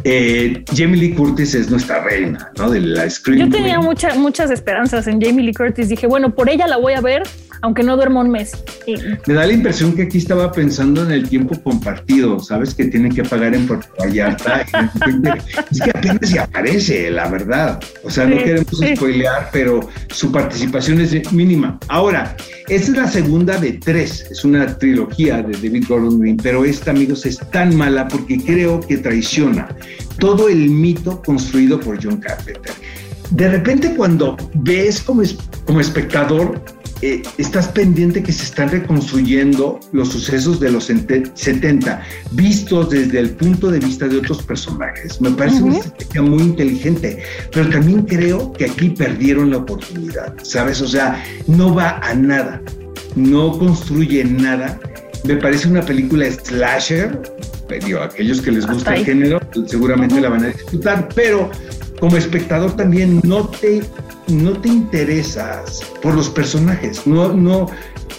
Eh, 0.06 0.66
Jamie 0.76 0.98
Lee 0.98 1.14
Curtis 1.14 1.56
es 1.56 1.72
nuestra 1.72 2.04
reina 2.04 2.52
¿no? 2.58 2.70
de 2.70 2.82
la 2.82 3.10
Scream 3.10 3.40
Yo 3.40 3.50
tenía 3.50 3.80
mucha- 3.80 4.14
muchas 4.16 4.52
esperanzas 4.52 5.08
en 5.08 5.22
Jamie 5.22 5.46
Lee 5.46 5.54
Curtis. 5.54 5.88
Dije, 5.88 6.08
bueno, 6.08 6.36
por 6.36 6.50
ella 6.50 6.68
la 6.68 6.76
voy 6.76 6.92
a 6.92 7.00
ver, 7.00 7.24
aunque 7.64 7.82
no 7.82 7.96
duerma 7.96 8.20
un 8.22 8.30
mes. 8.30 8.52
Me 9.26 9.34
da 9.34 9.48
la 9.48 9.54
impresión 9.54 9.94
que 9.96 10.04
aquí 10.04 10.18
estaba 10.18 10.52
pensando 10.52 11.02
en 11.04 11.12
el 11.14 11.28
tiempo 11.30 11.58
compartido, 11.64 12.38
¿sabes? 12.40 12.76
Que 12.76 12.86
tienen 12.86 13.16
que 13.16 13.24
pagar 13.24 13.56
en 13.56 13.66
Puerto 13.66 13.88
Vallarta. 14.00 14.66
es 15.72 15.82
que 15.82 15.90
apenas 15.90 16.30
se 16.30 16.40
aparece, 16.40 17.10
la 17.10 17.30
verdad. 17.30 17.80
O 18.04 18.10
sea, 18.10 18.26
no 18.26 18.36
Sí, 18.38 18.44
queremos 18.44 18.78
sí. 18.78 18.96
spoilear, 18.98 19.50
pero 19.54 19.80
su 20.10 20.30
participación 20.32 21.00
es 21.00 21.32
mínima. 21.32 21.80
Ahora, 21.88 22.36
esta 22.68 22.92
es 22.92 22.98
la 22.98 23.08
segunda 23.08 23.58
de 23.58 23.74
tres. 23.74 24.28
Es 24.30 24.44
una 24.44 24.78
trilogía 24.78 25.42
de 25.42 25.54
David 25.54 25.86
Gordon 25.88 26.20
Green, 26.20 26.38
pero 26.38 26.66
esta, 26.66 26.92
amigos, 26.92 27.26
es 27.26 27.38
tan 27.52 27.76
mala 27.78 28.10
porque 28.10 28.38
creo 28.44 28.82
que 28.82 28.98
traiciona 28.98 29.70
todo 30.20 30.50
el 30.50 30.70
mito 30.70 31.22
construido 31.22 31.80
por 31.80 32.04
John 32.04 32.18
Carpenter. 32.18 32.74
De 33.32 33.50
repente, 33.50 33.94
cuando 33.96 34.36
ves 34.54 35.02
como, 35.02 35.22
es- 35.22 35.38
como 35.66 35.80
espectador, 35.80 36.62
eh, 37.06 37.22
estás 37.38 37.68
pendiente 37.68 38.24
que 38.24 38.32
se 38.32 38.44
están 38.44 38.70
reconstruyendo 38.70 39.80
los 39.92 40.10
sucesos 40.10 40.60
de 40.60 40.72
los 40.72 40.90
ente- 40.90 41.30
70, 41.34 42.02
vistos 42.32 42.90
desde 42.90 43.20
el 43.20 43.32
punto 43.32 43.70
de 43.70 43.80
vista 43.80 44.08
de 44.08 44.18
otros 44.18 44.42
personajes. 44.44 45.20
Me 45.20 45.32
parece 45.32 45.62
una 45.64 45.78
estrategia 45.78 46.22
muy 46.22 46.42
inteligente, 46.44 47.22
pero 47.52 47.70
también 47.70 48.04
creo 48.04 48.54
que 48.54 48.66
aquí 48.66 48.90
perdieron 48.92 49.52
la 49.52 49.58
oportunidad, 49.58 50.34
¿sabes? 50.44 50.82
O 50.82 50.88
sea, 50.88 51.22
no 51.48 51.76
va 51.76 52.00
a 52.00 52.14
nada, 52.14 52.62
no 53.16 53.58
construye 53.58 54.24
nada. 54.24 54.80
Me 55.26 55.36
parece 55.36 55.68
una 55.68 55.82
película 55.82 56.26
slasher, 56.32 57.22
digo, 57.86 58.00
aquellos 58.00 58.42
que 58.42 58.52
les 58.52 58.66
gusta 58.68 58.96
el 58.96 59.06
género 59.06 59.40
seguramente 59.68 60.22
la 60.22 60.30
van 60.30 60.44
a 60.46 60.48
disfrutar, 60.48 61.10
pero 61.16 61.50
como 62.00 62.18
espectador 62.18 62.76
también 62.76 63.22
no 63.24 63.48
te, 63.48 63.82
no 64.28 64.52
te 64.54 64.70
interesas 64.70 65.82
por 66.02 66.14
los 66.16 66.30
personajes, 66.30 67.06
no, 67.08 67.34
no, 67.34 67.68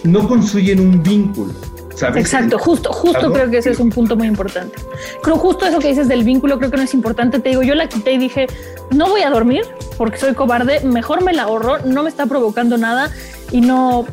no 0.02 0.28
construyen 0.28 0.80
un 0.80 1.02
vínculo, 1.02 1.52
¿sabes? 1.94 2.24
Exacto, 2.24 2.58
justo, 2.58 2.92
justo 2.92 3.18
Algo- 3.18 3.32
creo 3.34 3.50
que 3.50 3.58
ese 3.58 3.70
es 3.70 3.78
un 3.80 3.90
punto 3.90 4.16
muy 4.16 4.26
importante. 4.26 4.76
Creo 5.22 5.36
justo 5.36 5.64
eso 5.66 5.78
que 5.78 5.88
dices 5.88 6.08
del 6.08 6.24
vínculo, 6.24 6.58
creo 6.58 6.70
que 6.70 6.76
no 6.76 6.82
es 6.82 6.94
importante. 6.94 7.38
Te 7.40 7.50
digo, 7.50 7.62
yo 7.62 7.74
la 7.74 7.88
quité 7.88 8.12
y 8.12 8.18
dije, 8.18 8.46
no 8.90 9.08
voy 9.08 9.22
a 9.22 9.30
dormir 9.30 9.62
porque 9.96 10.18
soy 10.18 10.34
cobarde, 10.34 10.80
mejor 10.80 11.22
me 11.24 11.32
la 11.32 11.44
ahorro, 11.44 11.78
no 11.86 12.02
me 12.02 12.08
está 12.08 12.26
provocando 12.26 12.76
nada 12.78 13.10
y 13.50 13.60
no. 13.60 14.06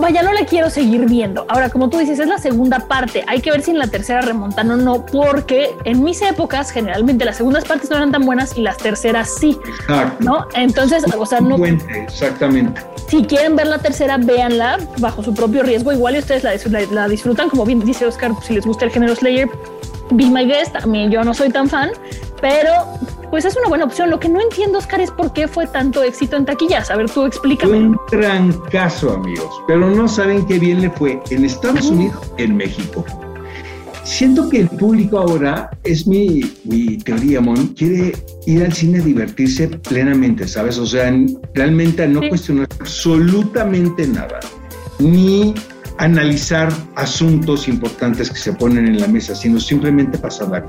Vaya, 0.00 0.22
no 0.22 0.32
la 0.32 0.44
quiero 0.46 0.70
seguir 0.70 1.06
viendo. 1.06 1.44
Ahora, 1.48 1.68
como 1.68 1.88
tú 1.90 1.98
dices, 1.98 2.18
es 2.18 2.26
la 2.26 2.38
segunda 2.38 2.80
parte. 2.88 3.24
Hay 3.26 3.40
que 3.40 3.50
ver 3.50 3.62
si 3.62 3.70
en 3.72 3.78
la 3.78 3.86
tercera 3.88 4.20
remontan 4.22 4.70
o 4.70 4.76
no, 4.76 5.04
porque 5.06 5.76
en 5.84 6.02
mis 6.02 6.22
épocas 6.22 6.70
generalmente 6.70 7.24
las 7.24 7.36
segundas 7.36 7.64
partes 7.64 7.90
no 7.90 7.96
eran 7.96 8.10
tan 8.10 8.24
buenas 8.24 8.56
y 8.56 8.62
las 8.62 8.76
terceras 8.78 9.34
sí, 9.38 9.58
Exacto. 9.80 10.16
¿no? 10.24 10.46
Entonces, 10.54 11.04
o 11.16 11.26
sea, 11.26 11.40
no, 11.40 11.56
exactamente. 11.64 12.80
si 13.08 13.24
quieren 13.24 13.54
ver 13.56 13.66
la 13.66 13.78
tercera, 13.78 14.16
véanla 14.16 14.78
bajo 14.98 15.22
su 15.22 15.34
propio 15.34 15.62
riesgo. 15.62 15.92
Igual 15.92 16.16
y 16.16 16.18
ustedes 16.20 16.42
la, 16.44 16.54
dis- 16.54 16.66
la- 16.70 16.80
la 16.92 17.08
disfrutan, 17.08 17.48
como 17.50 17.64
bien 17.64 17.80
dice 17.80 18.06
Oscar, 18.06 18.32
si 18.42 18.54
les 18.54 18.64
gusta 18.66 18.84
el 18.86 18.90
género 18.90 19.14
Slayer, 19.14 19.48
Be 20.10 20.24
My 20.26 20.46
Guest. 20.46 20.74
A 20.76 20.86
mí 20.86 21.08
yo 21.10 21.22
no 21.24 21.34
soy 21.34 21.50
tan 21.50 21.68
fan, 21.68 21.90
pero 22.40 22.72
pues 23.32 23.46
es 23.46 23.56
una 23.56 23.68
buena 23.68 23.86
opción. 23.86 24.10
Lo 24.10 24.20
que 24.20 24.28
no 24.28 24.42
entiendo, 24.42 24.76
Oscar, 24.76 25.00
es 25.00 25.10
por 25.10 25.32
qué 25.32 25.48
fue 25.48 25.66
tanto 25.66 26.02
éxito 26.02 26.36
en 26.36 26.44
taquillas. 26.44 26.90
A 26.90 26.96
ver, 26.96 27.08
tú 27.08 27.24
explícame. 27.24 27.78
un 27.78 27.98
trancazo, 28.10 29.14
amigos, 29.14 29.48
pero 29.66 29.88
no 29.88 30.06
saben 30.06 30.44
qué 30.46 30.58
bien 30.58 30.82
le 30.82 30.90
fue 30.90 31.18
en 31.30 31.46
Estados 31.46 31.86
Unidos, 31.86 32.30
en 32.36 32.54
México. 32.58 33.02
Siento 34.04 34.50
que 34.50 34.60
el 34.60 34.68
público 34.68 35.18
ahora, 35.18 35.70
es 35.82 36.06
mi, 36.06 36.42
mi 36.64 36.98
teoría, 36.98 37.40
Mon, 37.40 37.68
quiere 37.68 38.12
ir 38.44 38.62
al 38.64 38.72
cine 38.74 38.98
a 38.98 39.02
divertirse 39.02 39.66
plenamente, 39.68 40.46
¿sabes? 40.46 40.76
O 40.76 40.84
sea, 40.84 41.10
realmente 41.54 42.02
a 42.02 42.06
no 42.08 42.20
Sí. 42.20 42.28
cuestionar 42.28 42.68
absolutamente 42.80 44.06
nada, 44.06 44.40
ni 44.98 45.54
analizar 45.96 46.70
asuntos 46.96 47.66
importantes 47.66 48.28
que 48.28 48.38
se 48.38 48.52
ponen 48.52 48.88
en 48.88 49.00
la 49.00 49.06
mesa, 49.08 49.34
sino 49.34 49.58
simplemente 49.58 50.18
pasarla. 50.18 50.66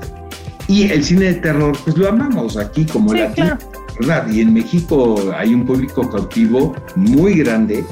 Y 0.68 0.84
el 0.90 1.04
cine 1.04 1.26
de 1.26 1.34
terror, 1.34 1.76
pues 1.84 1.96
lo 1.96 2.08
amamos 2.08 2.56
aquí 2.56 2.84
como 2.86 3.12
Sí, 3.12 3.18
latino. 3.18 3.58
claro. 3.58 3.58
¿verdad? 4.00 4.28
Y 4.28 4.40
en 4.40 4.52
México 4.54 5.14
hay 5.36 5.54
un 5.54 5.64
público 5.64 6.08
cautivo 6.10 6.74
muy 6.96 7.34
grande. 7.38 7.84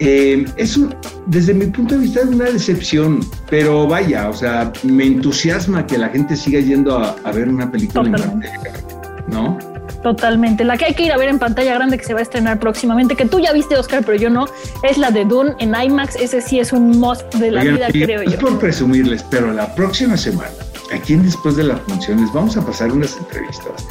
Eh, 0.00 0.46
es 0.56 0.76
un- 0.78 0.94
desde 1.26 1.52
mi 1.52 1.66
punto 1.66 1.94
de 1.94 2.00
vista 2.00 2.20
es 2.20 2.26
una 2.26 2.46
decepción, 2.46 3.20
pero 3.50 3.86
vaya, 3.86 4.28
o 4.30 4.32
sea, 4.32 4.72
me 4.82 5.04
entusiasma 5.06 5.86
que 5.86 5.98
la 5.98 6.08
gente 6.08 6.36
siga 6.36 6.58
yendo 6.60 6.98
a, 6.98 7.16
a 7.22 7.32
ver 7.32 7.48
una 7.48 7.70
película 7.70 8.08
en 8.08 8.14
Totalmente. 8.14 8.48
pantalla, 8.48 9.24
¿no? 9.28 9.58
Totalmente. 10.02 10.64
La 10.64 10.76
que 10.76 10.86
hay 10.86 10.94
que 10.94 11.04
ir 11.04 11.12
a 11.12 11.16
ver 11.16 11.28
en 11.28 11.38
pantalla 11.38 11.74
grande 11.74 11.96
que 11.98 12.04
se 12.04 12.14
va 12.14 12.20
a 12.20 12.22
estrenar 12.22 12.58
próximamente, 12.58 13.14
que 13.14 13.26
tú 13.26 13.38
ya 13.38 13.52
viste, 13.52 13.76
Oscar, 13.76 14.02
pero 14.04 14.18
yo 14.18 14.30
no, 14.30 14.46
es 14.82 14.98
la 14.98 15.10
de 15.12 15.24
Dune 15.24 15.54
en 15.60 15.74
IMAX. 15.80 16.16
Ese 16.16 16.40
sí 16.40 16.58
es 16.58 16.72
un 16.72 16.98
must 16.98 17.32
de 17.34 17.50
la 17.52 17.60
Oigan, 17.60 17.76
vida, 17.76 17.88
creo 17.92 18.22
no 18.24 18.30
es 18.30 18.32
yo. 18.32 18.38
por 18.40 18.58
presumirles, 18.58 19.22
pero 19.30 19.52
la 19.52 19.72
próxima 19.74 20.16
semana, 20.16 20.50
aquí 20.92 21.14
en 21.14 21.22
Después 21.22 21.56
de 21.56 21.64
las 21.64 21.80
Funciones, 21.82 22.32
vamos 22.32 22.56
a 22.56 22.64
pasar 22.64 22.92
unas 22.92 23.16
entrevistas. 23.16 23.86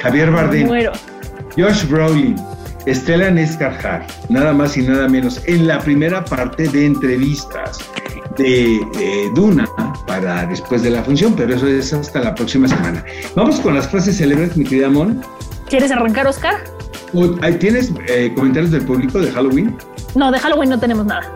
Javier 0.00 0.30
Bardem, 0.30 0.66
Muero. 0.66 0.92
Josh 1.56 1.86
Brolin, 1.88 2.36
Estela 2.86 3.30
Nescarjar, 3.30 4.06
nada 4.28 4.52
más 4.52 4.76
y 4.76 4.82
nada 4.82 5.08
menos, 5.08 5.40
en 5.46 5.66
la 5.66 5.78
primera 5.78 6.24
parte 6.24 6.68
de 6.68 6.86
entrevistas 6.86 7.78
de, 8.36 8.80
de 8.94 9.30
Duna 9.34 9.68
para 10.06 10.46
después 10.46 10.82
de 10.82 10.90
la 10.90 11.02
función, 11.02 11.34
pero 11.34 11.54
eso 11.54 11.66
es 11.66 11.92
hasta 11.92 12.20
la 12.20 12.34
próxima 12.34 12.68
semana. 12.68 13.04
Vamos 13.34 13.60
con 13.60 13.74
las 13.74 13.88
frases 13.88 14.18
célebres, 14.18 14.56
mi 14.56 14.64
querida 14.64 14.90
Mon. 14.90 15.22
¿Quieres 15.68 15.90
arrancar, 15.90 16.26
Oscar? 16.26 16.56
¿Tienes 17.60 17.92
eh, 18.08 18.32
comentarios 18.34 18.72
del 18.72 18.84
público 18.84 19.20
de 19.20 19.30
Halloween? 19.30 19.76
No, 20.14 20.30
de 20.32 20.38
Halloween 20.38 20.70
no 20.70 20.78
tenemos 20.78 21.06
nada. 21.06 21.32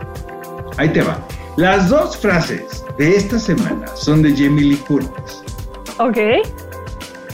Ahí 0.76 0.88
te 0.88 1.02
va. 1.02 1.18
Las 1.58 1.88
dos 1.88 2.16
frases 2.16 2.84
de 2.98 3.16
esta 3.16 3.36
semana 3.36 3.88
son 3.96 4.22
de 4.22 4.30
Jamie 4.30 4.64
Lee 4.64 4.76
Curtis. 4.86 5.42
Ok. 5.98 6.16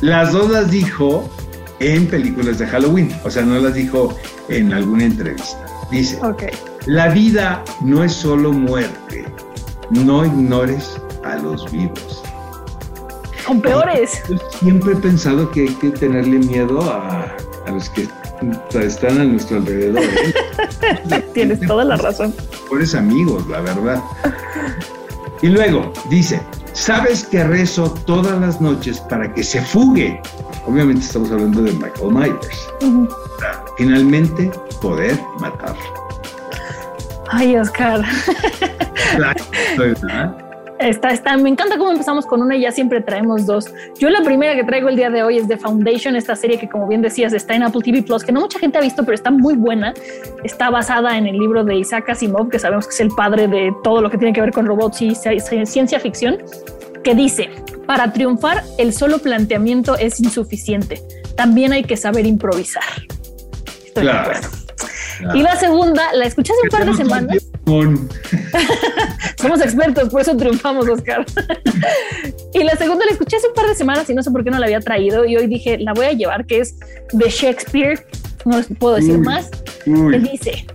Las 0.00 0.32
dos 0.32 0.50
las 0.50 0.70
dijo 0.70 1.28
en 1.78 2.06
películas 2.06 2.58
de 2.58 2.66
Halloween, 2.66 3.14
o 3.22 3.30
sea, 3.30 3.42
no 3.42 3.58
las 3.60 3.74
dijo 3.74 4.16
en 4.48 4.72
alguna 4.72 5.04
entrevista. 5.04 5.66
Dice, 5.90 6.18
Ok. 6.24 6.44
la 6.86 7.08
vida 7.08 7.62
no 7.82 8.02
es 8.02 8.14
solo 8.14 8.50
muerte, 8.50 9.26
no 9.90 10.24
ignores 10.24 10.98
a 11.22 11.36
los 11.36 11.70
vivos. 11.70 12.22
Con 13.46 13.60
peores. 13.60 14.22
Yo 14.30 14.38
siempre 14.58 14.94
he 14.94 14.96
pensado 14.96 15.50
que 15.50 15.68
hay 15.68 15.74
que 15.74 15.90
tenerle 15.90 16.38
miedo 16.38 16.80
a, 16.90 17.26
a 17.66 17.70
los 17.70 17.90
que 17.90 18.08
están 18.80 19.20
a 19.20 19.24
nuestro 19.24 19.58
alrededor. 19.58 20.02
¿eh? 20.02 21.24
Tienes 21.34 21.60
toda 21.60 21.84
la 21.84 21.96
razón. 21.96 22.34
Mejores 22.64 22.94
amigos, 22.94 23.46
la 23.48 23.60
verdad. 23.60 24.02
Y 25.42 25.48
luego 25.48 25.92
dice, 26.10 26.40
sabes 26.72 27.24
que 27.24 27.44
rezo 27.44 27.90
todas 28.06 28.40
las 28.40 28.60
noches 28.60 29.00
para 29.00 29.32
que 29.32 29.42
se 29.42 29.60
fugue. 29.60 30.20
Obviamente 30.66 31.04
estamos 31.04 31.30
hablando 31.30 31.62
de 31.62 31.72
Michael 31.72 32.10
Myers. 32.10 32.68
Para 33.38 33.64
finalmente 33.76 34.50
poder 34.80 35.18
matarlo. 35.40 35.82
Ay, 37.28 37.56
Oscar. 37.56 38.04
¿verdad? 39.76 40.43
Está, 40.84 41.12
está, 41.12 41.34
me 41.38 41.48
encanta 41.48 41.78
cómo 41.78 41.92
empezamos 41.92 42.26
con 42.26 42.42
una 42.42 42.56
y 42.56 42.60
ya 42.60 42.70
siempre 42.70 43.00
traemos 43.00 43.46
dos. 43.46 43.72
Yo 43.98 44.10
la 44.10 44.22
primera 44.22 44.54
que 44.54 44.64
traigo 44.64 44.90
el 44.90 44.96
día 44.96 45.08
de 45.08 45.22
hoy 45.22 45.38
es 45.38 45.48
The 45.48 45.56
Foundation, 45.56 46.14
esta 46.14 46.36
serie 46.36 46.58
que 46.58 46.68
como 46.68 46.86
bien 46.86 47.00
decías 47.00 47.32
está 47.32 47.54
en 47.54 47.62
Apple 47.62 47.80
TV 47.82 48.02
Plus, 48.02 48.22
que 48.22 48.32
no 48.32 48.40
mucha 48.40 48.58
gente 48.58 48.76
ha 48.76 48.82
visto, 48.82 49.02
pero 49.02 49.14
está 49.14 49.30
muy 49.30 49.54
buena. 49.54 49.94
Está 50.42 50.68
basada 50.68 51.16
en 51.16 51.26
el 51.26 51.38
libro 51.38 51.64
de 51.64 51.76
Isaac 51.76 52.10
Asimov, 52.10 52.50
que 52.50 52.58
sabemos 52.58 52.86
que 52.86 52.92
es 52.92 53.00
el 53.00 53.08
padre 53.08 53.48
de 53.48 53.74
todo 53.82 54.02
lo 54.02 54.10
que 54.10 54.18
tiene 54.18 54.34
que 54.34 54.42
ver 54.42 54.52
con 54.52 54.66
robots 54.66 55.00
y 55.00 55.14
ciencia 55.14 55.98
ficción, 56.00 56.36
que 57.02 57.14
dice, 57.14 57.48
para 57.86 58.12
triunfar 58.12 58.62
el 58.76 58.92
solo 58.92 59.20
planteamiento 59.20 59.96
es 59.96 60.20
insuficiente, 60.20 61.00
también 61.34 61.72
hay 61.72 61.84
que 61.84 61.96
saber 61.96 62.26
improvisar. 62.26 62.84
Estoy 63.86 64.02
Claro. 64.02 64.28
de 64.28 64.36
acuerdo. 64.36 64.48
Y 65.34 65.42
la 65.42 65.56
segunda, 65.56 66.12
la 66.12 66.26
escuché 66.26 66.52
hace 66.52 66.62
un 66.62 66.68
par 66.68 66.84
de 66.84 66.94
semanas. 66.94 67.50
Con- 67.64 68.08
Somos 69.40 69.60
expertos, 69.60 70.08
por 70.10 70.20
eso 70.20 70.36
triunfamos, 70.36 70.88
Oscar. 70.88 71.24
y 72.54 72.62
la 72.62 72.76
segunda 72.76 73.04
la 73.04 73.12
escuché 73.12 73.36
hace 73.36 73.48
un 73.48 73.54
par 73.54 73.66
de 73.66 73.74
semanas 73.74 74.08
y 74.10 74.14
no 74.14 74.22
sé 74.22 74.30
por 74.30 74.44
qué 74.44 74.50
no 74.50 74.58
la 74.58 74.66
había 74.66 74.80
traído. 74.80 75.24
Y 75.24 75.36
hoy 75.36 75.46
dije, 75.46 75.78
la 75.78 75.92
voy 75.92 76.06
a 76.06 76.12
llevar, 76.12 76.46
que 76.46 76.60
es 76.60 76.76
de 77.12 77.28
Shakespeare. 77.28 78.06
No 78.44 78.56
les 78.58 78.66
puedo 78.78 78.96
decir 78.96 79.16
Uy, 79.16 79.18
más. 79.24 79.50
uy. 79.86 80.12
Que 80.12 80.18
dice: 80.30 80.66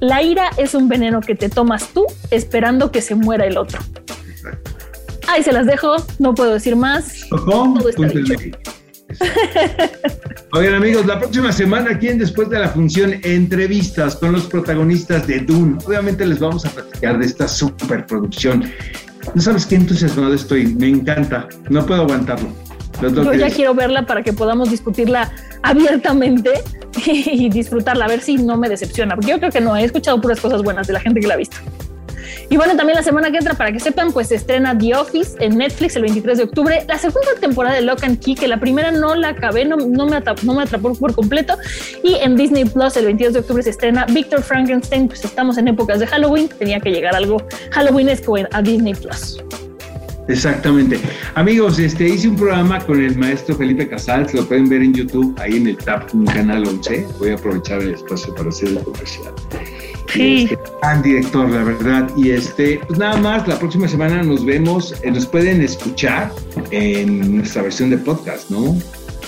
La 0.00 0.22
ira 0.22 0.50
es 0.56 0.74
un 0.74 0.88
veneno 0.88 1.20
que 1.20 1.34
te 1.34 1.48
tomas 1.48 1.88
tú 1.88 2.04
esperando 2.30 2.90
que 2.90 3.00
se 3.00 3.14
muera 3.14 3.46
el 3.46 3.56
otro. 3.56 3.78
Ahí 5.28 5.42
se 5.42 5.52
las 5.52 5.66
dejo, 5.66 5.96
no 6.18 6.34
puedo 6.34 6.52
decir 6.54 6.76
más. 6.76 7.24
Ojo, 7.32 7.74
Todo 7.78 7.88
está 7.88 8.06
dicho. 8.08 8.34
Oigan 10.52 10.74
amigos, 10.74 11.06
la 11.06 11.18
próxima 11.18 11.52
semana 11.52 11.92
aquí 11.92 12.08
en 12.08 12.18
Después 12.18 12.48
de 12.48 12.58
la 12.58 12.68
Función, 12.68 13.14
entrevistas 13.22 14.16
con 14.16 14.32
los 14.32 14.44
protagonistas 14.44 15.26
de 15.26 15.40
Dune. 15.40 15.78
Obviamente 15.86 16.26
les 16.26 16.38
vamos 16.38 16.64
a 16.64 16.70
platicar 16.70 17.18
de 17.18 17.26
esta 17.26 17.48
superproducción. 17.48 18.70
No 19.34 19.42
sabes 19.42 19.66
qué 19.66 19.76
entusiasmado 19.76 20.34
estoy, 20.34 20.66
me 20.66 20.88
encanta, 20.88 21.48
no 21.70 21.84
puedo 21.84 22.02
aguantarlo. 22.02 22.50
Yo 23.00 23.32
ya 23.34 23.50
quiero 23.50 23.74
verla 23.74 24.06
para 24.06 24.22
que 24.22 24.32
podamos 24.32 24.70
discutirla 24.70 25.32
abiertamente 25.62 26.62
y 27.06 27.48
disfrutarla, 27.48 28.04
a 28.04 28.08
ver 28.08 28.20
si 28.20 28.36
no 28.36 28.56
me 28.56 28.68
decepciona, 28.68 29.16
porque 29.16 29.30
yo 29.30 29.38
creo 29.38 29.50
que 29.50 29.60
no, 29.60 29.76
he 29.76 29.84
escuchado 29.84 30.20
puras 30.20 30.40
cosas 30.40 30.62
buenas 30.62 30.86
de 30.86 30.92
la 30.92 31.00
gente 31.00 31.20
que 31.20 31.26
la 31.26 31.34
ha 31.34 31.38
visto. 31.38 31.56
Y 32.50 32.56
bueno, 32.56 32.76
también 32.76 32.96
la 32.96 33.02
semana 33.02 33.30
que 33.30 33.38
entra, 33.38 33.54
para 33.54 33.72
que 33.72 33.80
sepan, 33.80 34.12
pues 34.12 34.28
se 34.28 34.36
estrena 34.36 34.76
The 34.76 34.94
Office 34.94 35.36
en 35.40 35.58
Netflix 35.58 35.96
el 35.96 36.02
23 36.02 36.38
de 36.38 36.44
octubre, 36.44 36.84
la 36.86 36.98
segunda 36.98 37.30
temporada 37.40 37.74
de 37.74 37.82
Lock 37.82 38.04
and 38.04 38.18
Key, 38.18 38.34
que 38.34 38.48
la 38.48 38.58
primera 38.58 38.90
no 38.90 39.14
la 39.14 39.28
acabé, 39.30 39.64
no, 39.64 39.76
no, 39.76 40.06
me, 40.06 40.16
atrapó, 40.16 40.42
no 40.44 40.54
me 40.54 40.62
atrapó 40.62 40.94
por 40.94 41.14
completo, 41.14 41.56
y 42.02 42.14
en 42.14 42.36
Disney 42.36 42.64
Plus 42.64 42.96
el 42.96 43.06
22 43.06 43.34
de 43.34 43.40
octubre 43.40 43.62
se 43.62 43.70
estrena 43.70 44.06
Victor 44.06 44.42
Frankenstein, 44.42 45.08
pues 45.08 45.24
estamos 45.24 45.58
en 45.58 45.68
épocas 45.68 46.00
de 46.00 46.06
Halloween, 46.06 46.48
tenía 46.48 46.80
que 46.80 46.90
llegar 46.90 47.14
algo 47.14 47.42
Halloweenesco 47.70 48.36
a 48.50 48.62
Disney 48.62 48.94
Plus. 48.94 49.42
Exactamente. 50.28 50.98
Amigos, 51.34 51.78
este 51.78 52.08
hice 52.08 52.28
un 52.28 52.36
programa 52.36 52.80
con 52.80 53.02
el 53.02 53.16
maestro 53.16 53.54
Felipe 53.54 53.88
Casals, 53.88 54.32
lo 54.32 54.46
pueden 54.46 54.68
ver 54.68 54.82
en 54.82 54.94
YouTube, 54.94 55.34
ahí 55.38 55.56
en 55.56 55.66
el 55.66 55.76
TAP, 55.76 56.14
un 56.14 56.24
canal 56.24 56.66
11. 56.66 57.06
Voy 57.18 57.30
a 57.30 57.34
aprovechar 57.34 57.82
el 57.82 57.94
espacio 57.94 58.34
para 58.34 58.48
hacer 58.48 58.70
el 58.70 58.78
comercial. 58.78 59.34
Sí. 60.14 60.48
Este, 60.50 60.58
gran 60.80 61.02
director, 61.02 61.50
la 61.50 61.64
verdad. 61.64 62.08
Y 62.16 62.30
este, 62.30 62.80
pues 62.86 62.98
nada 62.98 63.16
más, 63.16 63.46
la 63.48 63.58
próxima 63.58 63.88
semana 63.88 64.22
nos 64.22 64.44
vemos, 64.44 64.94
eh, 65.02 65.10
nos 65.10 65.26
pueden 65.26 65.60
escuchar 65.60 66.30
en 66.70 67.36
nuestra 67.36 67.62
versión 67.62 67.90
de 67.90 67.98
podcast, 67.98 68.48
¿no? 68.50 68.76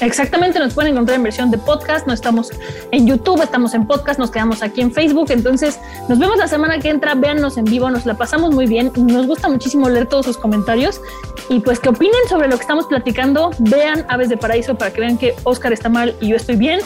Exactamente, 0.00 0.58
nos 0.58 0.74
pueden 0.74 0.92
encontrar 0.92 1.16
en 1.16 1.22
versión 1.22 1.50
de 1.50 1.56
podcast, 1.56 2.06
no 2.06 2.12
estamos 2.12 2.50
en 2.90 3.06
YouTube, 3.06 3.42
estamos 3.42 3.72
en 3.72 3.86
podcast, 3.86 4.18
nos 4.18 4.30
quedamos 4.30 4.62
aquí 4.62 4.82
en 4.82 4.92
Facebook, 4.92 5.30
entonces 5.30 5.80
nos 6.08 6.18
vemos 6.18 6.36
la 6.36 6.48
semana 6.48 6.78
que 6.78 6.90
entra, 6.90 7.14
véannos 7.14 7.56
en 7.56 7.64
vivo, 7.64 7.88
nos 7.88 8.04
la 8.04 8.14
pasamos 8.14 8.54
muy 8.54 8.66
bien, 8.66 8.92
nos 8.94 9.26
gusta 9.26 9.48
muchísimo 9.48 9.88
leer 9.88 10.06
todos 10.06 10.26
sus 10.26 10.36
comentarios 10.36 11.00
y 11.48 11.60
pues 11.60 11.80
que 11.80 11.88
opinen 11.88 12.20
sobre 12.28 12.48
lo 12.48 12.56
que 12.56 12.62
estamos 12.62 12.86
platicando, 12.86 13.52
vean 13.58 14.04
Aves 14.10 14.28
de 14.28 14.36
Paraíso 14.36 14.76
para 14.76 14.92
que 14.92 15.00
vean 15.00 15.16
que 15.16 15.34
Oscar 15.44 15.72
está 15.72 15.88
mal 15.88 16.14
y 16.20 16.28
yo 16.28 16.36
estoy 16.36 16.56
bien 16.56 16.80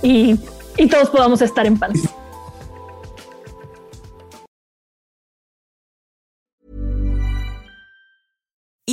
y, 0.00 0.38
y 0.76 0.86
todos 0.86 1.10
podamos 1.10 1.42
estar 1.42 1.66
en 1.66 1.76
paz. 1.76 1.94